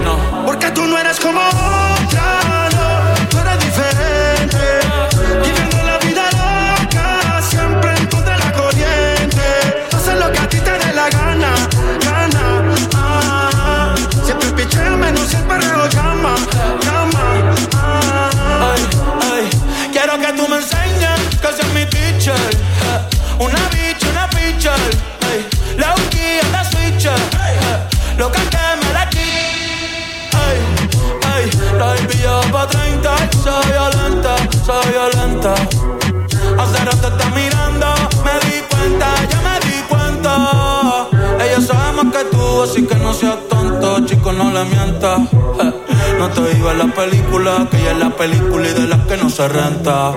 No, 0.03 0.15
no. 0.15 0.45
Porque 0.45 0.69
tú 0.71 0.85
no 0.85 0.97
eres 0.97 1.19
como 1.19 1.39
otra, 1.39 2.69
no. 2.75 3.27
Tú 3.29 3.37
eres 3.39 3.59
diferente. 3.59 4.57
Billetes. 47.71 49.33
se 49.37 49.47
renta. 49.47 50.13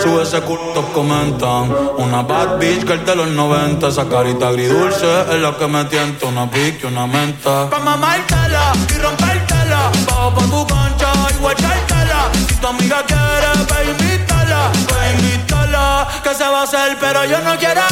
Sube 0.00 0.22
ese 0.22 0.40
culto, 0.42 0.82
comentan. 0.92 1.74
Una 1.98 2.22
bad 2.22 2.58
bitch 2.58 2.84
que 2.84 2.92
el 2.92 3.04
de 3.04 3.16
los 3.16 3.28
90. 3.28 3.88
Esa 3.88 4.08
carita 4.08 4.48
agridulce 4.48 5.06
es 5.32 5.40
la 5.40 5.56
que 5.56 5.66
me 5.66 5.84
tienta. 5.86 6.26
Una 6.26 6.48
pique, 6.50 6.86
una 6.86 7.06
menta. 7.06 7.68
Pa' 7.70 7.80
mamártela 7.80 8.72
y 8.94 8.98
rompértela. 8.98 9.90
Bajo 10.06 10.34
pa' 10.34 10.42
tu 10.42 10.66
concha 10.72 11.12
y 11.30 11.40
guachártela. 11.40 12.20
Si 12.48 12.54
tu 12.56 12.66
amiga 12.66 13.02
quiere, 13.06 13.50
pa' 13.68 13.82
invítala. 13.82 14.72
Pa' 14.88 15.10
invítala. 15.14 16.08
Que 16.22 16.34
se 16.34 16.44
va 16.44 16.60
a 16.60 16.62
hacer, 16.62 16.96
pero 17.00 17.24
yo 17.24 17.38
no 17.40 17.56
quiero 17.58 17.82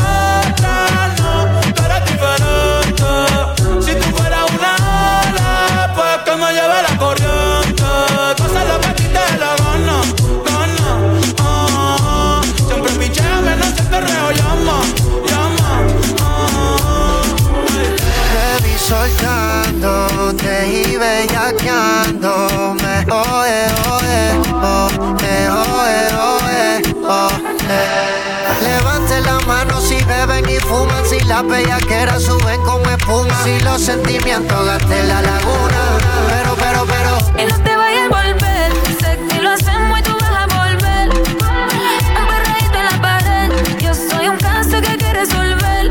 fuman, 30.73 31.05
si 31.05 31.21
la 31.21 31.43
bellaquera 31.43 32.19
suben 32.19 32.61
como 32.63 32.85
espuma, 32.87 33.35
si 33.45 33.61
los 33.61 33.81
sentimientos 33.83 34.65
gasten 34.65 35.09
la 35.09 35.21
laguna. 35.21 35.81
Pero, 36.33 36.55
pero, 36.63 36.87
pero. 36.87 37.43
Y 37.43 37.45
no 37.51 37.59
te 37.63 37.77
vayas 37.77 38.05
a 38.07 38.21
volver, 38.21 38.73
sé 39.01 39.19
que 39.29 39.43
lo 39.43 39.51
hacemos 39.51 40.01
y 40.01 40.03
tú 40.03 40.13
vas 40.21 40.33
a 40.33 40.47
que 44.81 44.97
quieres 44.97 45.29
volver, 45.35 45.89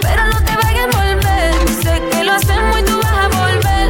pero 0.00 0.22
no 0.26 0.38
te 0.46 0.56
vayas 0.62 0.88
a 0.92 0.96
volver. 1.02 1.54
Sé 1.82 2.02
que 2.10 2.24
lo 2.24 2.32
hacemos 2.32 2.80
y 2.80 2.82
tú 2.82 2.98
vas 3.00 3.18
a 3.24 3.28
volver. 3.28 3.86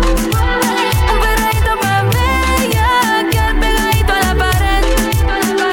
Un 1.13 1.19
perreíto 1.27 1.73
pa' 1.81 2.03
bella, 2.17 2.89
que 3.33 3.45
pegadito 3.61 4.13
a 4.13 4.21
la 4.27 4.35
pared. 4.43 4.85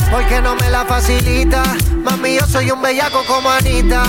Porque 0.09 0.41
no 0.41 0.55
me 0.55 0.69
la 0.69 0.85
facilita, 0.85 1.63
mami, 2.01 2.35
yo 2.35 2.45
soy 2.47 2.71
un 2.71 2.81
bellaco 2.81 3.23
como 3.25 3.49
Anita 3.49 4.03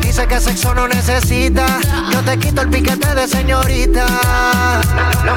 dice 0.00 0.26
que 0.26 0.40
sexo 0.40 0.74
no 0.74 0.88
necesita. 0.88 1.66
Yo 2.10 2.20
te 2.22 2.38
quito 2.38 2.62
el 2.62 2.70
piquete 2.70 3.14
de 3.14 3.28
señorita. 3.28 4.06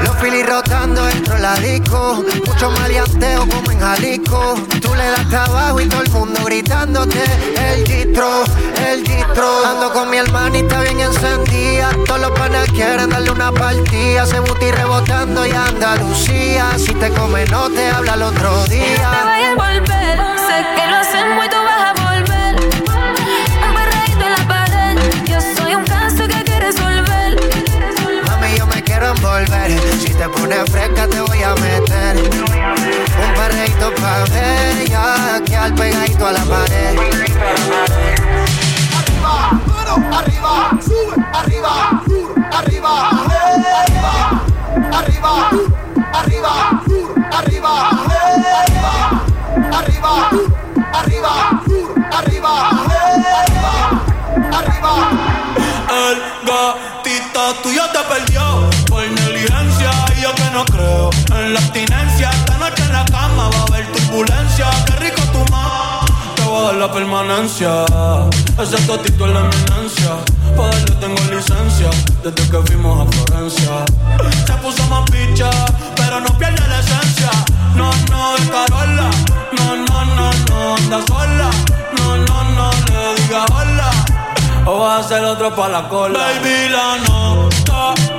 Los 0.04 0.16
filis 0.18 0.46
rotando 0.46 1.06
dentro 1.06 1.38
la 1.38 1.56
disco. 1.56 2.24
Mucho 2.46 2.72
maleanteo 2.72 3.48
como 3.48 3.72
en 3.72 3.80
Jalisco. 3.80 4.56
Tú 4.82 4.94
le 4.96 5.06
das 5.06 5.30
trabajo 5.30 5.82
y 5.82 5.86
todo 5.88 6.02
el 6.02 6.10
mundo 6.12 6.40
gritándote. 6.46 7.24
El 7.56 7.84
distro, 7.86 8.44
el 8.90 9.04
distro. 9.04 9.66
Ando 9.66 9.92
con 9.94 10.10
mi 10.10 10.18
hermanita 10.18 10.82
bien 10.82 11.00
encendida. 11.00 11.90
Todos 12.06 12.22
los 12.22 12.32
panes 12.32 12.70
quieren 12.72 13.10
darle 13.10 13.32
una 13.32 13.52
partida. 13.52 14.26
Se 14.26 14.40
buti 14.40 14.72
rebotando 14.72 15.46
y 15.46 15.52
Andalucía. 15.52 16.78
Si 16.78 16.94
te 16.94 17.10
come, 17.10 17.46
no 17.46 17.70
te 17.70 17.90
habla 17.90 18.14
el 18.14 18.22
otro 18.24 18.66
día. 18.66 20.07
te 30.28 30.40
pones 30.40 30.70
fresca 30.70 31.08
te 31.08 31.22
voy 31.22 31.44
a 31.44 31.54
meter 31.56 32.18
Un 32.18 33.34
perreito 33.36 33.94
pa' 33.96 34.24
ver 34.32 34.88
ya 34.90 35.42
que 35.46 35.56
al 35.56 35.74
pegadito 35.74 36.28
a 36.28 36.32
la 36.32 36.44
pared 36.46 36.98
Arriba, 38.98 39.62
duro, 39.66 39.96
arriba, 40.18 40.70
arriba, 41.34 42.02
arriba, 42.52 42.94
arriba, 43.12 44.12
arriba, 44.92 45.34
arriba, 46.14 46.54
arriba, 47.32 47.32
arriba, 47.32 47.74
arriba, 49.74 50.04
arriba, 50.94 51.34
arriba, 52.12 52.54
arriba, 53.32 53.74
arriba. 54.58 54.94
El 55.90 56.16
gatito 56.46 57.44
tuyo 57.62 57.84
te 57.92 58.00
perdió 58.10 58.48
yo 60.28 60.36
que 60.36 60.52
no 60.52 60.66
creo 60.66 61.10
en 61.40 61.54
la 61.54 61.60
abstinencia. 61.60 62.30
Esta 62.30 62.58
noche 62.58 62.84
en 62.84 62.94
la 62.94 63.06
cama 63.06 63.50
va 63.50 63.60
a 63.60 63.64
haber 63.64 63.92
turbulencia. 63.92 64.70
Qué 64.86 64.94
rico 64.96 65.22
tu 65.32 65.40
mamá, 65.52 66.02
te 66.36 66.44
voy 66.44 66.60
a 66.60 66.62
dar 66.64 66.76
la 66.76 66.92
permanencia. 66.92 67.86
Ese 68.62 68.78
totito 68.86 69.26
es 69.26 69.34
la 69.34 69.40
eminencia. 69.40 70.12
Para 70.56 70.70
darle 70.70 70.96
tengo 70.96 71.36
licencia 71.36 71.90
desde 72.24 72.50
que 72.50 72.58
fuimos 72.68 73.08
a 73.08 73.12
Florencia. 73.12 73.86
Se 74.46 74.54
puso 74.54 74.84
más 74.88 75.10
picha, 75.12 75.50
pero 75.96 76.20
no 76.20 76.30
pierde 76.38 76.68
la 76.68 76.80
esencia. 76.80 77.32
No, 77.76 77.92
no, 78.12 78.36
es 78.36 78.50
Carola. 78.50 79.10
No, 79.58 79.76
no, 79.76 80.06
no, 80.16 80.32
no, 80.50 80.76
anda 80.76 81.00
sola. 81.08 81.50
No, 81.98 82.18
no, 82.18 82.44
no, 82.56 82.72
le 82.92 83.22
diga 83.22 83.46
hola. 83.46 83.92
O 84.66 84.80
va 84.80 84.98
a 84.98 85.04
ser 85.04 85.24
otro 85.24 85.56
pa' 85.56 85.70
la 85.70 85.88
cola. 85.88 86.20
Baby, 86.20 86.70
la 86.70 86.98
nota 87.08 88.17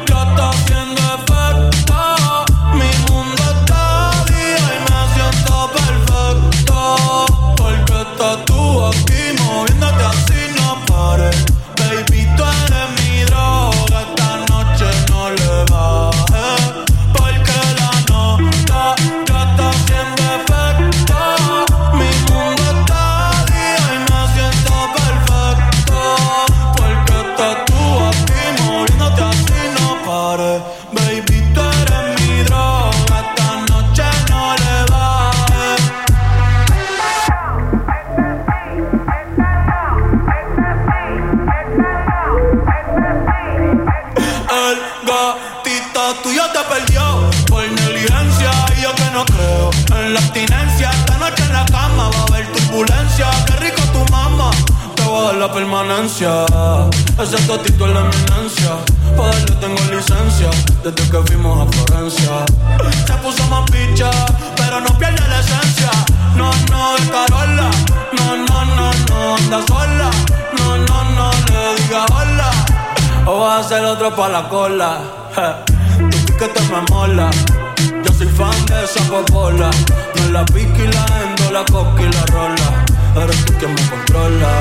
la 81.59 81.65
coca 81.65 82.03
y 82.03 82.13
la 82.13 82.25
rola. 82.27 82.85
Eres 83.23 83.45
tú 83.45 83.53
quien 83.59 83.75
me 83.75 83.83
controla. 83.91 84.53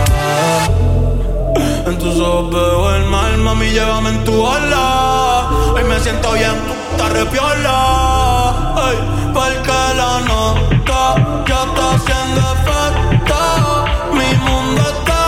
En 1.85 1.97
tus 1.99 2.19
ojos 2.19 2.49
veo 2.49 2.95
el 2.95 3.05
mal, 3.05 3.37
mami, 3.37 3.69
llévame 3.69 4.09
en 4.09 4.23
tu 4.23 4.33
ola. 4.41 5.47
Hoy 5.75 5.83
me 5.83 5.99
siento 5.99 6.31
bien, 6.33 6.55
tú 6.67 6.73
te 6.97 7.03
arrepiola. 7.03 7.77
Ay, 8.85 8.97
porque 9.33 9.79
la 10.01 10.13
nota 10.31 10.99
ya 11.47 11.59
está 11.67 11.85
haciendo 11.95 12.41
efecto. 12.55 13.39
Mi 14.19 14.29
mundo 14.45 14.81
está 14.93 15.19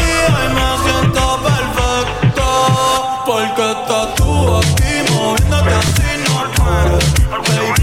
día 0.00 0.36
y 0.44 0.48
me 0.56 0.68
siento 0.84 1.22
perfecto. 1.48 2.46
Porque 3.26 3.64
estás 3.76 4.14
tú 4.16 4.30
aquí 4.58 4.92
moviéndote 5.12 5.74
así, 5.82 6.10
no 6.24 6.64
mueres. 6.64 7.06
Baby, 7.48 7.77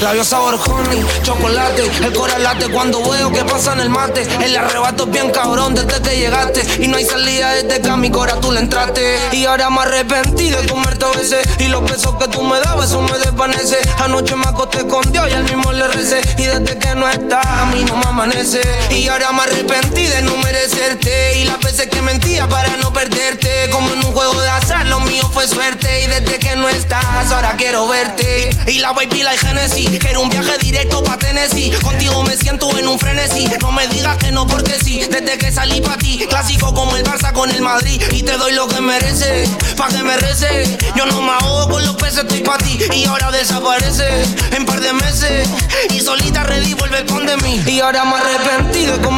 Labios 0.00 0.28
sabor 0.28 0.54
honey, 0.54 1.04
chocolate, 1.24 1.90
el 2.04 2.12
coral 2.12 2.42
late 2.44 2.68
cuando 2.68 3.02
veo 3.10 3.32
que 3.32 3.44
pasa 3.44 3.72
en 3.72 3.80
el 3.80 3.90
mate. 3.90 4.22
El 4.44 4.56
arrebato 4.56 5.04
es 5.04 5.10
bien 5.10 5.30
cabrón 5.30 5.74
desde 5.74 6.00
que 6.00 6.16
llegaste. 6.16 6.62
Y 6.84 6.86
no 6.86 6.98
hay 6.98 7.04
salida 7.04 7.52
desde 7.54 7.80
que 7.80 7.90
a 7.90 7.96
mi 7.96 8.08
cora 8.08 8.38
tú 8.38 8.52
le 8.52 8.60
entraste. 8.60 9.18
Y 9.32 9.44
ahora 9.44 9.70
me 9.70 9.80
arrepentí 9.80 10.50
de 10.50 10.66
comerte 10.68 11.04
a 11.04 11.08
veces. 11.18 11.48
Y 11.58 11.66
los 11.66 11.82
besos 11.82 12.14
que 12.16 12.28
tú 12.28 12.42
me 12.42 12.60
dabas, 12.60 12.90
eso 12.90 13.02
me 13.02 13.18
desvanece. 13.18 13.78
Anoche 13.98 14.36
me 14.36 14.46
acosté 14.46 14.86
con 14.86 15.10
Dios 15.10 15.28
y 15.30 15.32
al 15.32 15.42
mismo 15.42 15.72
le 15.72 15.88
recé. 15.88 16.20
Y 16.38 16.44
desde 16.44 16.78
que 16.78 16.94
no 16.94 17.08
estás, 17.08 17.44
a 17.44 17.66
mí 17.66 17.82
no 17.84 17.96
me 17.96 18.06
amanece. 18.06 18.60
Y 18.90 19.08
ahora 19.08 19.32
me 19.32 19.42
arrepentí 19.42 20.06
de 20.06 20.22
no 20.22 20.36
merecerte. 20.36 21.40
Y 21.40 21.44
las 21.44 21.58
veces 21.58 21.88
que 21.88 22.02
mentía 22.02 22.48
para 22.48 22.76
no 22.76 22.92
perderte. 22.92 23.68
Como 23.72 23.92
en 23.92 23.98
un 23.98 24.12
juego 24.12 24.40
de 24.40 24.48
azar, 24.48 24.86
lo 24.86 25.00
mío 25.00 25.28
fue 25.34 25.48
suerte. 25.48 26.04
Y 26.04 26.06
desde 26.06 26.38
que 26.38 26.54
no 26.54 26.68
estás, 26.68 27.32
ahora 27.32 27.54
quiero 27.56 27.88
verte. 27.88 28.50
Y 28.68 28.78
la 28.78 28.92
baby 28.92 29.24
la 29.24 29.32
Genesis. 29.32 29.87
Quiero 29.96 30.20
un 30.20 30.28
viaje 30.28 30.58
directo 30.58 31.02
pa' 31.02 31.16
Tennessee. 31.16 31.70
Contigo 31.82 32.22
me 32.22 32.36
siento 32.36 32.76
en 32.78 32.88
un 32.88 32.98
frenesí. 32.98 33.46
No 33.60 33.72
me 33.72 33.86
digas 33.88 34.16
que 34.18 34.30
no 34.30 34.46
porque 34.46 34.78
sí. 34.84 35.00
Desde 35.10 35.38
que 35.38 35.50
salí 35.50 35.80
pa' 35.80 35.96
ti, 35.96 36.26
clásico 36.28 36.74
como 36.74 36.94
el 36.96 37.04
Barça 37.04 37.32
con 37.32 37.50
el 37.50 37.62
Madrid. 37.62 38.02
Y 38.12 38.22
te 38.22 38.36
doy 38.36 38.52
lo 38.52 38.68
que 38.68 38.80
mereces, 38.80 39.48
pa' 39.76 39.88
que 39.88 40.02
me 40.02 40.16
reces. 40.16 40.76
Yo 40.94 41.06
no 41.06 41.22
me 41.22 41.32
ahogo 41.32 41.70
con 41.70 41.86
los 41.86 41.96
peces, 41.96 42.18
estoy 42.18 42.40
pa' 42.40 42.58
ti. 42.58 42.78
Y 42.94 43.06
ahora 43.06 43.30
desaparece 43.30 44.06
en 44.52 44.66
par 44.66 44.80
de 44.80 44.92
meses. 44.92 45.48
Y 45.90 46.00
solita 46.00 46.44
ready 46.44 46.74
vuelve 46.74 47.04
con 47.06 47.24
de 47.26 47.36
mí. 47.38 47.62
Y 47.66 47.80
ahora 47.80 48.04
me 48.04 48.16
arrepentí 48.16 48.84
de 48.84 48.98
comerte 49.00 49.17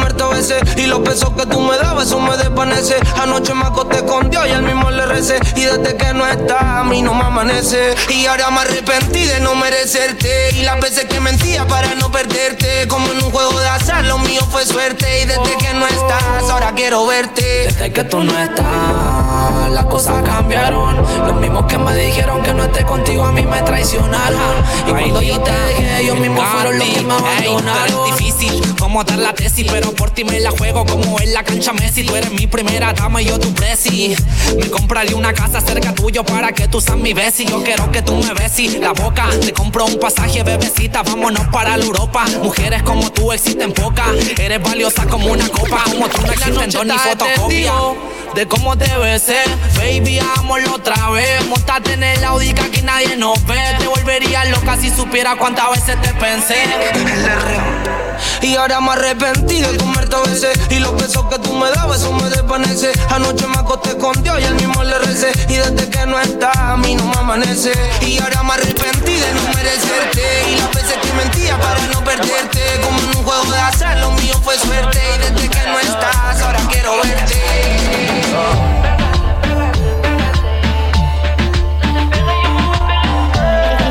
Y 0.77 0.87
los 0.87 1.03
besos 1.03 1.29
que 1.31 1.45
tú 1.45 1.59
me 1.59 1.77
dabas, 1.77 2.07
eso 2.07 2.19
me 2.19 2.35
desvanece. 2.37 2.95
Anoche 3.21 3.53
me 3.53 3.65
acosté 3.65 4.03
con 4.05 4.29
Dios 4.29 4.47
y 4.47 4.51
al 4.51 4.63
mismo 4.63 4.89
le 4.89 5.05
recé. 5.05 5.39
Y 5.55 5.61
desde 5.61 5.95
que 5.95 6.13
no 6.13 6.25
estás, 6.25 6.61
a 6.61 6.83
mí 6.83 7.01
no 7.01 7.13
me 7.13 7.25
amanece. 7.25 7.95
Y 8.09 8.25
ahora 8.25 8.49
me 8.49 8.61
arrepentí 8.61 9.25
de 9.25 9.39
no 9.39 9.55
merecerte. 9.55 10.51
Y 10.55 10.63
las 10.63 10.79
veces 10.79 11.05
que 11.05 11.19
mentía 11.19 11.67
para 11.67 11.93
no 11.95 12.11
perderte. 12.11 12.87
Como 12.87 13.11
en 13.11 13.23
un 13.23 13.31
juego 13.31 13.59
de 13.59 13.67
azar, 13.67 14.05
lo 14.05 14.17
mío 14.19 14.41
fue 14.49 14.65
suerte. 14.65 15.21
Y 15.21 15.25
desde 15.25 15.57
que 15.57 15.73
no 15.73 15.85
estás, 15.85 16.49
ahora 16.49 16.73
quiero 16.73 17.05
verte. 17.05 17.67
Desde 17.67 17.91
que 17.91 18.03
tú 18.05 18.23
no 18.23 18.37
estás, 18.39 18.65
las 19.71 19.85
cosas 19.85 20.23
cambiaron. 20.23 20.95
Los 21.25 21.35
mismos 21.35 21.65
que 21.65 21.77
me 21.77 21.95
dijeron 21.95 22.41
que 22.43 22.53
no 22.53 22.63
esté 22.63 22.83
contigo 22.83 23.23
a 23.23 23.31
mí 23.31 23.43
me 23.43 23.61
traicionaron. 23.61 24.39
Y 24.87 24.91
cuando 24.91 25.21
yo 25.21 25.39
te 25.39 25.51
dejé, 25.51 26.01
ellos 26.01 26.19
mismos 26.19 26.45
fueron 26.47 26.77
los 26.79 26.87
que 26.87 27.01
me 27.01 27.13
abandonaron. 27.13 28.09
Es 28.09 28.17
difícil 28.17 28.75
como 28.79 29.03
dar 29.03 29.17
la 29.17 29.33
tesis, 29.33 29.65
pero 29.71 29.91
por 29.93 30.11
ti 30.11 30.23
me 30.23 30.39
la 30.39 30.51
juego 30.51 30.85
como 30.85 31.19
en 31.19 31.33
la 31.33 31.43
cancha 31.43 31.73
Messi. 31.73 32.03
Tú 32.03 32.15
eres 32.15 32.31
mi 32.31 32.47
primera 32.47 32.93
dama 32.93 33.21
y 33.21 33.25
yo 33.25 33.39
tu 33.39 33.53
presi. 33.53 34.15
Me 34.57 34.69
compraré 34.69 35.13
una 35.13 35.33
casa 35.33 35.61
cerca 35.61 35.93
tuyo 35.93 36.23
para 36.23 36.51
que 36.51 36.67
tú 36.67 36.81
seas 36.81 36.97
mi 36.97 37.13
besi. 37.13 37.45
Yo 37.45 37.63
quiero 37.63 37.91
que 37.91 38.01
tú 38.01 38.15
me 38.15 38.33
besis 38.33 38.79
la 38.79 38.93
boca. 38.93 39.29
Te 39.39 39.53
compro 39.53 39.85
un 39.85 39.99
pasaje, 39.99 40.43
bebecita, 40.43 41.03
vámonos 41.03 41.47
para 41.47 41.77
la 41.77 41.85
Europa. 41.85 42.25
Mujeres 42.43 42.83
como 42.83 43.11
tú 43.11 43.31
existen 43.31 43.71
pocas. 43.71 44.07
Eres 44.37 44.61
valiosa 44.61 45.05
como 45.05 45.27
una 45.27 45.47
copa. 45.49 45.83
Como 45.85 46.07
tú 46.09 46.21
no 46.21 46.31
existen 46.31 46.69
dos 46.69 46.85
ni 46.85 46.97
fotocopia. 46.97 47.73
De 48.35 48.47
cómo 48.47 48.77
debe 48.77 49.19
ser, 49.19 49.45
baby, 49.75 50.19
hagámoslo 50.19 50.75
otra 50.75 51.09
vez. 51.09 51.45
Montate 51.47 51.93
en 51.93 52.03
el 52.03 52.23
Audi 52.23 52.53
que 52.53 52.61
aquí 52.61 52.81
nadie 52.81 53.17
nos 53.17 53.45
ve. 53.45 53.59
Te 53.77 53.87
volvería 53.87 54.45
loca 54.45 54.77
si 54.79 54.89
supiera 54.89 55.35
cuántas 55.35 55.69
veces 55.71 56.01
te 56.01 56.13
pensé. 56.13 56.55
Y 58.41 58.55
ahora 58.55 58.79
me 58.79 58.91
arrepentí 58.91 59.61
de 59.61 59.77
comerte 59.77 60.15
a 60.15 60.19
veces. 60.21 60.57
Y 60.69 60.79
los 60.79 60.95
besos 60.95 61.25
que 61.25 61.39
tú 61.39 61.53
me 61.53 61.69
dabas, 61.71 61.99
eso 61.99 62.13
me 62.13 62.29
desvanece. 62.29 62.91
Anoche 63.09 63.45
me 63.47 63.57
acosté 63.57 63.97
con 63.97 64.13
Dios 64.23 64.39
y 64.39 64.45
al 64.45 64.55
mismo 64.55 64.81
le 64.81 64.97
recé. 64.99 65.31
Y 65.49 65.55
desde 65.55 65.89
que 65.89 66.05
no 66.05 66.19
estás, 66.19 66.55
a 66.55 66.77
mí 66.77 66.95
no 66.95 67.05
me 67.07 67.17
amanece. 67.17 67.73
Y 68.01 68.17
ahora 68.19 68.43
me 68.43 68.53
arrepentí 68.53 69.13
de 69.13 69.33
no 69.33 69.41
merecerte. 69.53 70.51
Y 70.51 70.55
las 70.55 70.71
veces 70.73 70.97
que 71.01 71.13
mentía 71.13 71.57
para 71.59 71.85
no 71.87 72.01
perderte. 72.03 72.61
Como 72.81 72.97
en 72.97 73.17
un 73.17 73.23
juego 73.25 73.51
de 73.51 73.59
azar, 73.59 73.97
lo 73.99 74.11
mío 74.11 74.39
fue 74.41 74.57
suerte. 74.57 74.99
Y 75.15 75.33
desde 75.33 75.49
que 75.49 75.67
no 75.67 75.79
estás, 75.79 76.41
ahora 76.41 76.59
quiero 76.69 76.95
verte. 77.03 77.80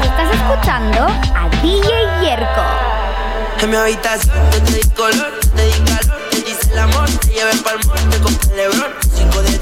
Estás 0.02 0.34
escuchando 0.34 1.06
a 1.34 1.48
DJ 1.60 1.90
Yerko. 2.22 2.64
En 3.60 3.68
mi 3.68 3.76
habitación 3.76 4.34
te 4.50 4.60
di 4.72 4.80
color, 4.96 5.38
te 5.54 5.66
di 5.66 5.72
calor, 5.72 6.18
te 6.30 6.38
hice 6.38 6.72
el 6.72 6.78
amor, 6.78 7.10
te 7.20 7.28
llevé 7.28 7.54
pa'l 7.62 7.84
monte 7.84 8.18
con 8.20 8.56
Lebron, 8.56 8.92
cinco 9.14 9.42
de 9.42 9.58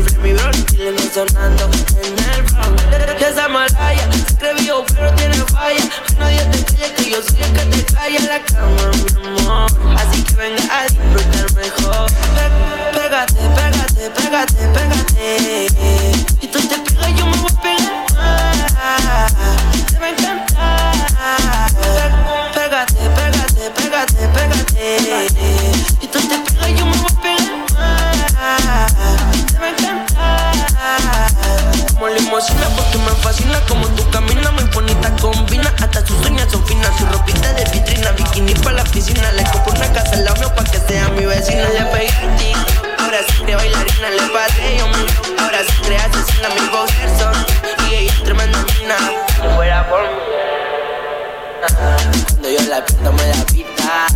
Flemmy 0.00 0.32
Bron, 0.34 0.66
chileno 0.66 1.00
sonando 1.12 1.64
en 2.02 2.18
el. 2.18 3.18
Ya 3.18 3.28
esa 3.28 3.48
malaya, 3.48 4.08
se 4.12 4.18
escribió 4.18 4.84
pero 4.94 5.10
tiene 5.14 5.36
falla, 5.36 5.84
nadie 6.18 6.44
te 6.46 6.64
calla 6.64 6.94
que 6.94 7.10
yo 7.10 7.22
soy 7.22 7.42
el 7.42 7.52
que 7.52 7.64
te 7.64 7.94
calla 7.94 8.20
la 8.20 8.40
cama, 8.42 8.90
mi 8.92 9.40
amor. 9.40 9.70
Así 9.98 10.22
que 10.22 10.34
venga 10.34 10.62
a 10.70 10.82
disfrutar 10.84 11.52
mejor. 11.54 12.10
Pégate, 12.92 13.42
pégate, 13.56 14.10
pégate, 14.10 14.68
pégate. 14.74 15.26
Y 16.42 16.46
tú 16.48 16.58
te 16.68 16.78
pegas, 16.78 17.10
yo 17.16 17.26
me 17.26 17.36
voy 17.38 17.50
a 17.50 17.60
pegar 17.62 18.04
más. 18.14 19.32
Te 19.90 19.98
va 19.98 20.06
a 20.06 20.10
encantar. 20.10 21.72
Pégate, 22.52 23.02
pégate, 23.16 23.70
pégate, 23.70 24.28
pégate. 24.28 24.84
Y 26.00 26.06
tú 26.08 26.18
te 26.20 26.36
pegas, 26.38 26.70
yo 26.78 26.84
me 26.84 26.96
voy 26.96 27.06
a 27.06 27.20
pegar. 27.20 27.25
Te 29.74 29.86
va 29.86 29.92
a 29.92 31.30
encantar. 31.30 31.32
Como 31.94 32.08
limosina 32.08 32.68
porque 32.76 32.98
me 32.98 33.10
fascina 33.22 33.60
como 33.68 33.86
tú 33.88 34.08
caminas, 34.10 34.52
muy 34.52 34.64
bonita 34.64 35.10
combina. 35.20 35.72
Hasta 35.82 36.06
sus 36.06 36.24
uñas 36.26 36.50
son 36.50 36.64
finas, 36.66 36.90
su 36.98 37.06
ropita 37.06 37.52
de 37.54 37.64
vitrina, 37.70 38.10
bikini 38.12 38.54
para 38.54 38.76
la 38.76 38.84
piscina. 38.84 39.32
Le 39.32 39.42
compro 39.44 39.72
una 39.72 39.92
casa 39.92 40.12
al 40.12 40.24
lado 40.24 40.54
pa' 40.54 40.64
que 40.64 40.78
sea 40.78 41.08
mi 41.10 41.24
vecina. 41.24 41.68
Le 41.68 41.84
pegué 41.86 42.10
a 42.10 42.36
ti, 42.36 42.52
ahora 42.98 43.18
cree 43.42 43.56
bailarina, 43.56 44.10
le 44.10 44.22
patré 44.28 44.78
yo 44.78 44.86
mío. 44.88 45.06
Ahora 45.40 45.58
cree 45.82 45.98
asesina, 45.98 46.48
mi 46.50 46.68
boxer 46.68 47.10
son. 47.18 47.34
Y 47.88 47.94
ella 47.94 48.12
es 48.12 48.22
tremenda 48.22 48.58
mina. 48.78 48.96
Fuera 49.54 49.88
por 49.88 50.02
mí. 50.02 50.08
Cuando 52.28 52.48
yo 52.50 52.60
la 52.68 52.84
pinto 52.84 53.12
me 53.12 53.26
la 53.26 53.44
pita 53.46 54.06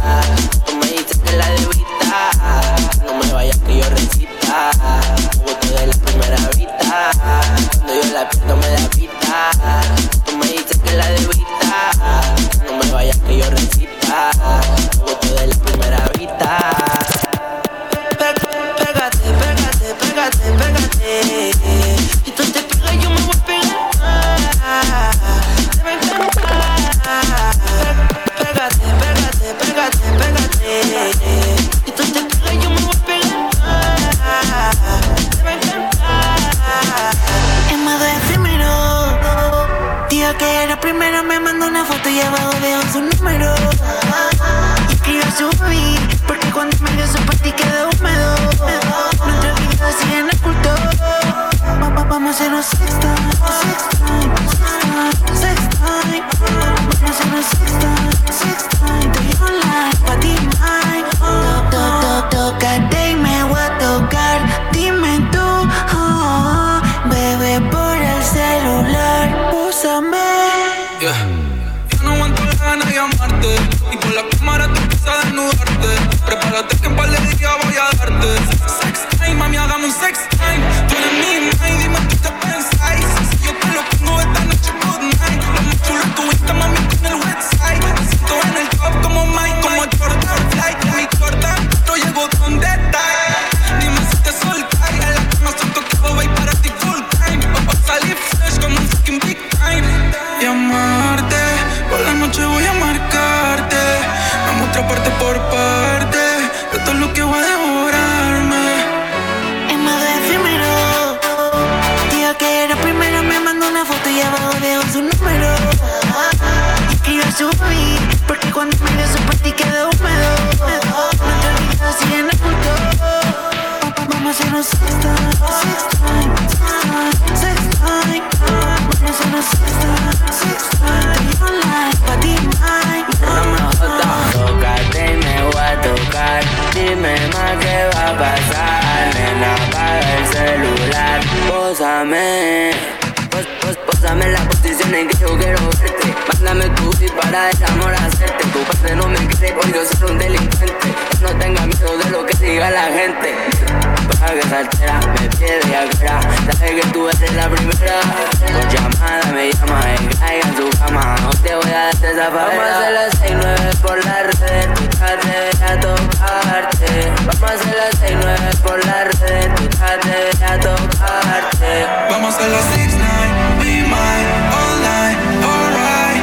que 156.80 156.88
tú 156.90 157.08
eres 157.08 157.32
la 157.34 157.48
primera. 157.48 158.00
Por 158.40 158.68
llamada 158.72 159.32
me 159.32 159.52
llama 159.52 159.80
y 159.94 159.96
caiga 160.16 160.48
en 160.48 160.56
su 160.56 160.68
cama. 160.78 161.16
No 161.22 161.30
te 161.30 161.54
voy 161.54 161.70
a 161.70 161.72
dar 161.72 161.94
esa 161.94 162.30
Vamos 162.30 162.64
a 162.64 162.78
hacer 162.78 162.92
las 162.92 163.18
6 163.18 163.32
9 163.36 163.70
por 163.82 164.04
la 164.04 164.22
red. 164.22 164.68
Tarde 164.98 165.50
a 165.66 165.80
tocarte. 165.80 167.12
Vamos 167.26 167.42
a 167.42 167.54
hacer 167.54 167.76
las 167.76 167.98
6 168.00 168.16
9 168.22 168.50
por 168.62 168.86
la 168.86 169.04
red. 169.04 169.50
Tarde 169.78 170.30
a 170.44 170.58
tocarte. 170.58 171.86
Vamos 172.10 172.34
a 172.34 172.46
las 172.48 172.64
6 172.74 172.94
9 172.96 173.10
be 173.58 173.82
mine 173.82 174.28
all 174.56 174.74
night, 174.80 175.18
alright. 175.44 176.22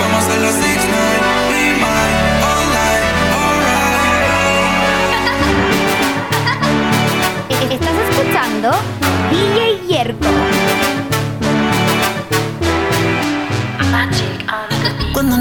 Vamos 0.00 0.24
a 0.24 0.36
las 0.36 0.54
6 0.54 0.64
9 0.64 1.20
be 1.50 1.62
mine 1.82 2.16
all 2.46 2.64
night, 2.78 3.04
alright. 3.40 3.90
Estás 7.72 7.96
escuchando 8.08 8.68
DJ 9.30 9.69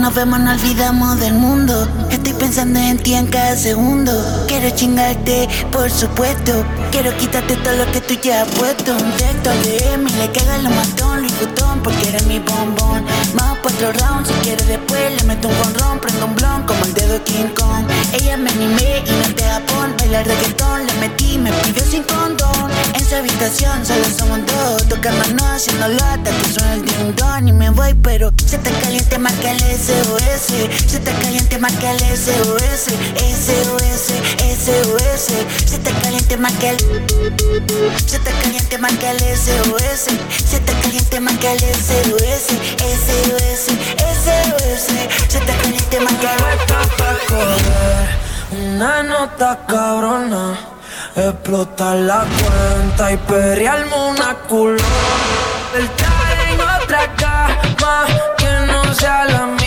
nos 0.09 0.15
vemos 0.15 0.39
no 0.39 0.51
olvidamos 0.51 1.19
del 1.19 1.35
mundo. 1.35 1.87
Estoy 2.09 2.33
pensando 2.33 2.79
en 2.79 2.97
ti 2.97 3.13
en 3.13 3.27
cada 3.27 3.55
segundo. 3.55 4.11
Quiero 4.47 4.71
chingarte, 4.71 5.47
por 5.71 5.91
supuesto. 5.91 6.65
Quiero 6.91 7.15
quitarte 7.17 7.55
todo 7.57 7.75
lo 7.75 7.91
que 7.91 8.01
tú 8.01 8.15
ya 8.23 8.41
has 8.41 8.47
puesto. 8.55 8.91
Un 8.93 9.11
texto 9.17 9.51
de 9.51 9.97
mí, 9.99 10.11
le 10.17 10.31
caga 10.31 10.57
lo 10.57 10.71
matón, 10.71 11.19
Luis 11.19 11.39
Butón, 11.39 11.83
porque 11.83 12.09
eres 12.09 12.25
mi 12.25 12.39
bombón. 12.39 13.05
Más 13.35 13.59
cuatro 13.61 13.91
rounds, 13.91 14.29
si 14.29 14.33
quieres 14.41 14.67
después 14.67 15.21
le 15.21 15.23
meto 15.27 15.47
un 15.47 15.73
ron, 15.75 15.99
prendo 15.99 16.25
un 16.25 16.35
blon 16.35 16.63
como 16.63 16.83
el 16.85 16.93
dedo 16.95 17.13
de 17.13 17.21
King 17.21 17.53
Kong. 17.55 17.85
Ella 18.13 18.35
me 18.37 18.49
animé 18.49 19.03
y 19.05 19.11
no 19.11 19.35
te 19.35 19.43
Japón, 19.43 19.93
bailar 19.99 20.25
reggaetón, 20.25 20.87
le 20.87 20.93
metí, 20.93 21.37
me 21.37 21.51
pidió 21.51 21.83
sin 21.83 22.01
condón. 22.03 22.71
En 22.95 23.05
su 23.05 23.15
habitación 23.15 23.85
solo 23.85 24.05
somos 24.17 24.39
dos, 24.47 24.87
tocándonos, 24.89 25.43
haciéndolo 25.43 26.03
hasta 26.03 26.31
que 26.31 26.49
suena 26.49 26.73
el 26.73 26.85
ding 26.85 27.47
y 27.47 27.51
me 27.51 27.69
voy, 27.69 27.93
pero 27.93 28.28
se 28.49 28.55
está 28.55 28.71
caliente 28.81 29.15
que 29.41 29.51
el 29.51 29.59
SOS, 29.59 30.41
se 30.88 30.97
está 30.97 31.12
caliente 31.21 31.59
que 31.79 31.89
el 31.91 31.99
SOS, 32.17 32.83
SOS, 33.45 34.07
SOS, 34.57 35.25
se 35.67 35.75
está 35.75 35.91
caliente 36.01 36.35
que 36.59 36.69
el, 36.69 36.77
se 38.07 38.15
está 38.15 38.31
caliente 38.41 38.75
que 38.99 39.09
el 39.12 39.19
SOS, 39.38 40.03
se 40.47 40.55
está 40.55 40.73
caliente 40.81 41.17
que 41.39 41.51
el 41.51 41.59
SOS, 41.59 42.47
SOS, 43.05 43.63
SOS, 44.25 44.83
se 45.27 45.38
está 45.38 45.53
caliente 45.55 45.85
que 45.91 45.97
el 45.97 46.07
Una 48.67 49.03
nota 49.03 49.59
cabrona, 49.67 50.57
explotar 51.15 51.97
la 51.97 52.25
cuenta 52.25 53.12
y 53.12 53.17
perrearme 53.17 53.93
una 54.09 54.33
culo. 54.47 54.83
No 59.29 59.58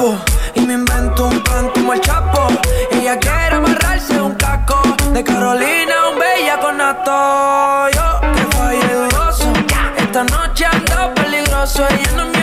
me 0.00 0.18
y 0.54 0.66
me 0.66 0.74
invento 0.74 1.26
un 1.26 1.40
plan 1.42 1.68
como 1.74 1.92
el 1.92 2.00
Chapo. 2.00 2.48
Ella 2.90 3.18
quiere 3.18 3.56
amarrarse 3.56 4.20
un 4.20 4.34
caco 4.34 4.80
de 5.12 5.22
Carolina, 5.22 6.08
un 6.12 6.18
bella 6.18 6.58
con 6.58 6.76
nato. 6.78 7.88
Yo 7.94 8.20
que 8.32 8.56
falle 8.56 8.94
dudoso. 8.94 9.52
Esta 9.96 10.24
noche 10.24 10.64
ando 10.64 11.14
peligroso. 11.14 11.86
Ella 11.88 12.12
no 12.16 12.22
es 12.22 12.39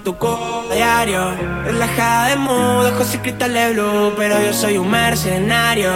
tu 0.00 0.16
culo 0.16 0.64
diario. 0.72 1.32
Relajada 1.64 2.28
de 2.28 2.36
mood, 2.36 2.86
ojos 2.86 3.14
y 3.14 3.18
cristales 3.18 3.74
blue, 3.74 4.12
pero 4.16 4.40
yo 4.42 4.52
soy 4.52 4.78
un 4.78 4.90
mercenario. 4.90 5.90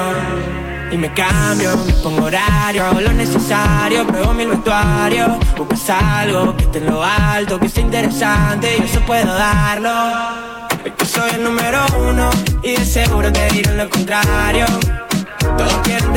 Y 0.90 0.96
me 0.96 1.12
cambio, 1.14 1.76
me 1.86 1.92
pongo 1.94 2.26
horario, 2.26 2.84
hago 2.84 3.00
lo 3.00 3.12
necesario, 3.12 4.06
pruebo 4.06 4.34
mil 4.34 4.48
vestuarios. 4.48 5.30
Buscas 5.56 5.90
algo 5.90 6.56
que 6.56 6.64
esté 6.64 6.78
en 6.78 6.86
lo 6.86 7.02
alto, 7.02 7.58
que 7.58 7.68
sea 7.68 7.82
interesante, 7.82 8.76
y 8.78 8.82
eso 8.82 9.00
puedo 9.00 9.32
darlo. 9.32 9.92
Es 10.84 10.92
que 10.92 11.06
soy 11.06 11.30
el 11.30 11.44
número 11.44 11.78
uno 12.08 12.30
y 12.62 12.76
de 12.76 12.84
seguro 12.84 13.32
te 13.32 13.48
dirán 13.48 13.78
lo 13.78 13.88
contrario. 13.88 14.66
Todos 15.56 15.74
quieren 15.84 16.12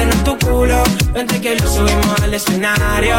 Vente 1.14 1.40
que 1.40 1.56
lo 1.56 1.68
subimos 1.68 2.22
al 2.22 2.34
escenario. 2.34 3.18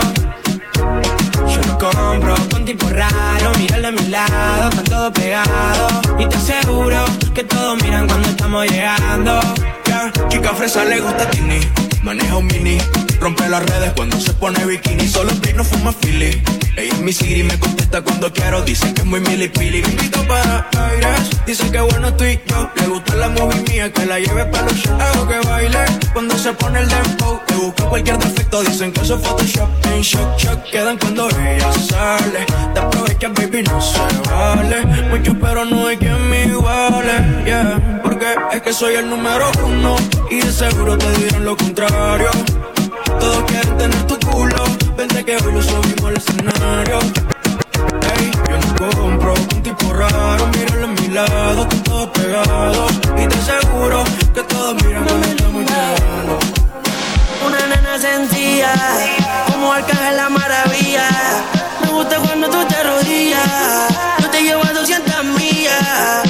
Yo 1.49 1.61
lo 1.67 1.79
compro 1.79 2.35
con 2.51 2.65
tipo 2.65 2.89
raro, 2.89 3.53
míralo 3.59 3.89
a 3.89 3.91
mi 3.91 4.09
lado, 4.09 4.69
están 4.71 4.85
todos 4.85 5.13
pegados. 5.13 5.93
Y 6.19 6.27
te 6.27 6.37
aseguro 6.37 7.05
que 7.35 7.45
todos 7.45 7.83
miran 7.83 8.07
cuando 8.07 8.29
estamos 8.29 8.67
llegando. 8.67 9.41
Yeah, 9.87 10.13
chica 10.29 10.55
fresa 10.55 10.85
le 10.85 11.01
gusta 11.01 11.29
Tini, 11.31 11.61
maneja 12.03 12.37
un 12.37 12.47
mini, 12.47 12.79
rompe 13.21 13.49
las 13.49 13.65
redes 13.65 13.93
cuando 13.95 14.19
se 14.19 14.33
pone 14.35 14.65
bikini. 14.65 15.07
Solo 15.09 15.31
en 15.31 15.57
no 15.57 15.65
fuma 15.65 15.93
Philly. 15.93 16.43
Ella 16.77 16.93
es 16.93 17.01
mi 17.01 17.13
Siri, 17.13 17.43
me 17.43 17.59
contesta 17.59 18.03
cuando 18.03 18.31
quiero. 18.31 18.61
Dice 18.63 18.93
que 18.93 19.01
es 19.01 19.07
muy 19.07 19.21
milipili. 19.21 19.79
Invito 19.79 20.23
para 20.29 20.69
aires. 20.91 21.31
Dice 21.47 21.71
que 21.71 21.81
bueno 21.81 22.09
estoy 22.09 22.39
yo. 22.47 22.71
Le 22.77 22.87
gusta 22.87 23.15
la 23.15 23.29
movie 23.31 23.63
mía, 23.63 23.91
que 23.91 24.05
la 24.05 24.19
lleve 24.19 24.45
para 24.45 24.65
los 24.65 24.75
shows. 24.75 25.29
Que 25.29 25.49
baile 25.49 25.85
cuando 26.13 26.37
se 26.37 26.53
pone 26.53 26.81
el 26.81 26.89
dembow. 26.89 27.41
Le 27.49 27.85
cualquier 27.89 28.19
defecto. 28.19 28.63
Dicen 28.63 28.93
que 28.93 29.01
eso 29.01 29.17
es 29.17 29.23
Photoshop. 29.23 29.69
En 29.87 30.03
shock, 30.03 30.39
shock. 30.39 30.63
Quedan 30.71 30.99
cuando 30.99 31.29
ella 31.31 31.73
sale. 31.73 32.45
Te 32.75 32.81
aprovechas, 32.81 33.33
baby, 33.33 33.63
no 33.63 33.81
se 33.81 33.99
vale. 34.31 34.85
Mucho, 35.09 35.35
pero 35.41 35.65
no 35.65 35.87
hay 35.87 35.97
quien 35.97 36.29
me 36.29 36.45
iguale. 36.45 37.45
Yeah, 37.47 38.01
porque 38.03 38.27
es 38.53 38.61
que 38.61 38.73
soy 38.75 38.97
el 38.97 39.09
número 39.09 39.51
uno. 39.65 39.97
Y 40.31 40.41
de 40.41 40.53
seguro 40.53 40.99
te 40.99 41.11
dirán 41.13 41.45
lo 41.47 41.57
contrario. 41.57 42.31
Todos 43.19 43.45
quieren 43.45 43.79
tener 43.79 44.07
tu 44.07 44.19
culo. 44.21 44.66
Vente 44.97 45.25
que 45.25 45.37
hoy 45.37 45.53
lo 45.53 45.63
subimos 45.63 46.05
al 46.05 46.17
escenario. 46.17 46.99
Ey, 48.17 48.31
yo 48.49 48.57
no 48.59 48.91
compro 48.97 49.35
un 49.35 49.63
tipo 49.63 49.93
raro. 49.93 50.47
Míralo 50.57 50.85
a 50.85 50.89
mi 50.89 51.09
lado, 51.09 51.63
están 51.63 51.83
todos 51.83 52.09
pegados. 52.11 52.93
Y 53.19 53.27
te 53.27 53.37
aseguro 53.37 54.05
que 54.35 54.43
todos 54.43 54.83
miran 54.83 55.05
cuando 55.05 55.27
estamos 55.27 55.63
llegando. 55.65 56.39
Una 57.47 57.67
nena 57.67 57.99
sencilla, 57.99 58.73
como 59.53 59.73
Arcángel 59.73 60.17
la 60.17 60.31
maravilla. 60.31 61.09
Me 61.83 61.89
gusta 61.89 62.19
cuando 62.19 62.49
tú 62.49 62.65
te 62.67 62.77
arrodillas. 62.77 63.89
Yo 64.21 64.31
te 64.31 64.43
llevo 64.43 64.65
a 64.65 64.73
200 64.73 65.25
millas. 65.25 66.26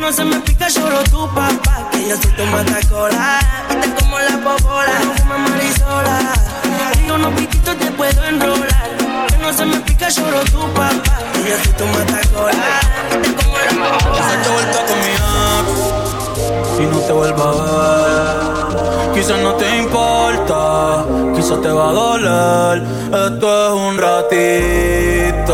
No 0.00 0.12
se 0.12 0.24
me 0.24 0.40
pica 0.40 0.68
solo 0.70 1.02
tu 1.04 1.28
papá. 1.28 1.88
Que 1.92 2.08
yo 2.08 2.16
soy 2.16 2.32
tu 2.32 2.44
matacola. 2.46 3.38
Y 3.70 3.74
te 3.76 3.94
como 3.94 4.18
la 4.18 4.38
popola. 4.42 4.98
Dime 5.16 5.38
Marisola, 5.38 6.32
que 6.94 7.06
yo 7.06 7.18
no 7.18 7.30
piquito 7.36 7.76
te 7.76 7.90
puedo 7.92 8.24
enrolar. 8.24 8.90
Que 9.28 9.36
no 9.38 9.52
se 9.52 9.64
me 9.66 9.78
pica 9.80 10.10
solo 10.10 10.40
tu 10.44 10.60
papá. 10.72 11.18
Que 11.34 11.50
yo 11.50 11.56
soy 11.62 11.72
tu 11.74 11.86
matacola. 11.86 12.80
Y 13.10 13.18
te 13.18 13.34
como 13.34 13.58
la 13.58 13.70
popola. 13.70 14.14
Quizás 14.16 14.42
te 14.42 14.48
vuelta 14.48 14.80
y 16.80 16.86
no 16.86 16.98
te 17.00 17.12
vuelva 17.12 17.50
a 17.50 17.52
ver. 17.52 19.14
Quizás 19.14 19.38
no 19.40 19.54
te 19.54 19.76
importa, 19.78 21.04
quizás 21.34 21.60
te 21.60 21.68
va 21.68 21.90
a 21.90 21.92
doler. 21.92 22.82
Esto 23.12 23.66
es 23.66 23.72
un 23.72 23.98
ratito. 23.98 25.50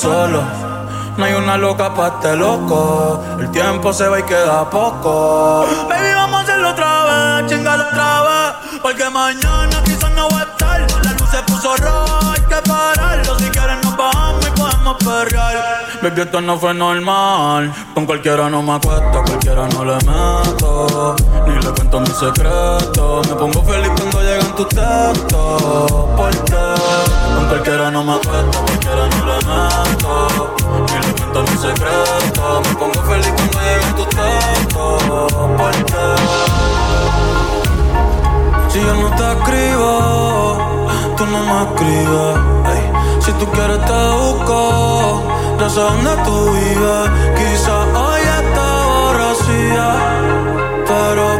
Solo. 0.00 0.42
No 1.16 1.24
hay 1.24 1.34
una 1.34 1.56
loca 1.58 1.94
para 1.94 2.14
este 2.14 2.36
loco. 2.36 3.22
El 3.38 3.50
tiempo 3.50 3.92
se 3.92 4.08
va 4.08 4.18
y 4.18 4.22
queda 4.22 4.68
poco. 4.70 5.66
Baby, 5.88 6.14
vamos 6.14 6.40
a 6.40 6.42
hacerlo 6.42 6.70
otra 6.70 7.04
vez, 7.04 7.50
chingalo 7.50 7.84
otra 7.84 8.22
vez. 8.22 8.80
Porque 8.80 9.10
mañana 9.10 9.82
quizás 9.84 10.10
no 10.12 10.28
voy 10.30 10.40
a 10.40 10.44
estar. 10.44 10.80
La 11.04 11.12
luz 11.12 11.30
se 11.30 11.42
puso 11.42 11.76
roja, 11.76 12.32
hay 12.32 12.40
que 12.40 12.68
pararlo. 12.68 13.38
Si 13.38 13.50
quieren 13.50 13.80
nos 13.82 13.96
bajamos 13.96 14.46
y 14.46 14.50
podemos 14.58 14.96
perrear. 15.04 15.80
Baby, 16.00 16.20
esto 16.22 16.40
no 16.40 16.58
fue 16.58 16.72
normal. 16.72 17.74
Con 17.92 18.06
cualquiera 18.06 18.48
no 18.48 18.62
me 18.62 18.72
acuesto, 18.72 19.22
cualquiera 19.26 19.68
no 19.68 19.84
le 19.84 19.96
meto. 19.96 21.16
Ni 21.46 21.54
le 21.56 21.70
cuento 21.72 22.00
mis 22.00 22.16
secretos. 22.16 23.28
Me 23.28 23.34
pongo 23.34 23.62
feliz 23.64 23.90
cuando 23.98 24.22
llegan 24.22 24.56
tus 24.56 24.68
textos. 24.68 25.92
Porque 26.16 26.50
con 26.50 27.19
cualquiera 27.50 27.90
no 27.90 28.04
me 28.04 28.12
acuesto, 28.12 28.58
cualquiera 28.64 29.08
no 29.08 29.26
le 29.26 29.34
meto. 29.48 30.54
Ni 30.86 31.06
le 31.06 31.12
cuento 31.14 31.42
mis 31.42 31.60
secretos. 31.60 32.68
Me 32.68 32.74
pongo 32.76 33.00
feliz 33.10 33.32
cuando 33.36 33.58
llegan 33.60 33.94
tus 33.96 34.08
textos. 34.08 35.32
Porque 35.58 35.94
si 38.70 38.78
yo 38.80 38.94
no 38.94 39.08
te 39.16 39.32
escribo, 39.32 39.88
tú 41.16 41.26
no 41.26 41.38
me 41.48 41.56
escribes. 41.64 42.36
Ey, 42.72 42.82
Si 43.20 43.32
tú 43.32 43.46
quieres 43.50 43.84
te 43.84 44.10
busco, 44.20 45.22
ya 45.58 45.68
sé 45.68 45.80
dónde 45.80 46.16
tú 46.24 46.52
vives. 46.52 47.10
Quizás 47.36 47.86
hoy 48.04 48.22
está 48.40 48.66
borracía, 48.86 49.88
pero 50.86 51.39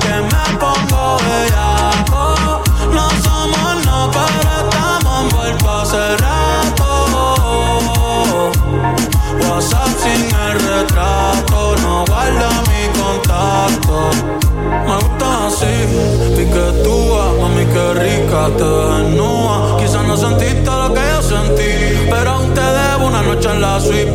Me 13.71 14.95
gusta 14.95 15.47
así, 15.47 15.73
piquetúa, 16.35 17.33
mami 17.41 17.65
que 17.65 17.93
rica 17.93 18.49
te 18.57 18.63
desnuda. 18.63 19.77
Quizás 19.79 20.03
no 20.07 20.17
sentiste 20.17 20.65
lo 20.65 20.93
que 20.93 21.01
yo 21.01 21.21
sentí, 21.21 22.07
pero 22.09 22.31
aún 22.31 22.53
te 22.53 22.61
debo 22.61 23.07
una 23.07 23.21
noche 23.21 23.49
en 23.49 23.61
la 23.61 23.79
suite 23.79 24.11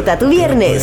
Disfruta 0.00 0.18
tu 0.18 0.30
viernes. 0.30 0.82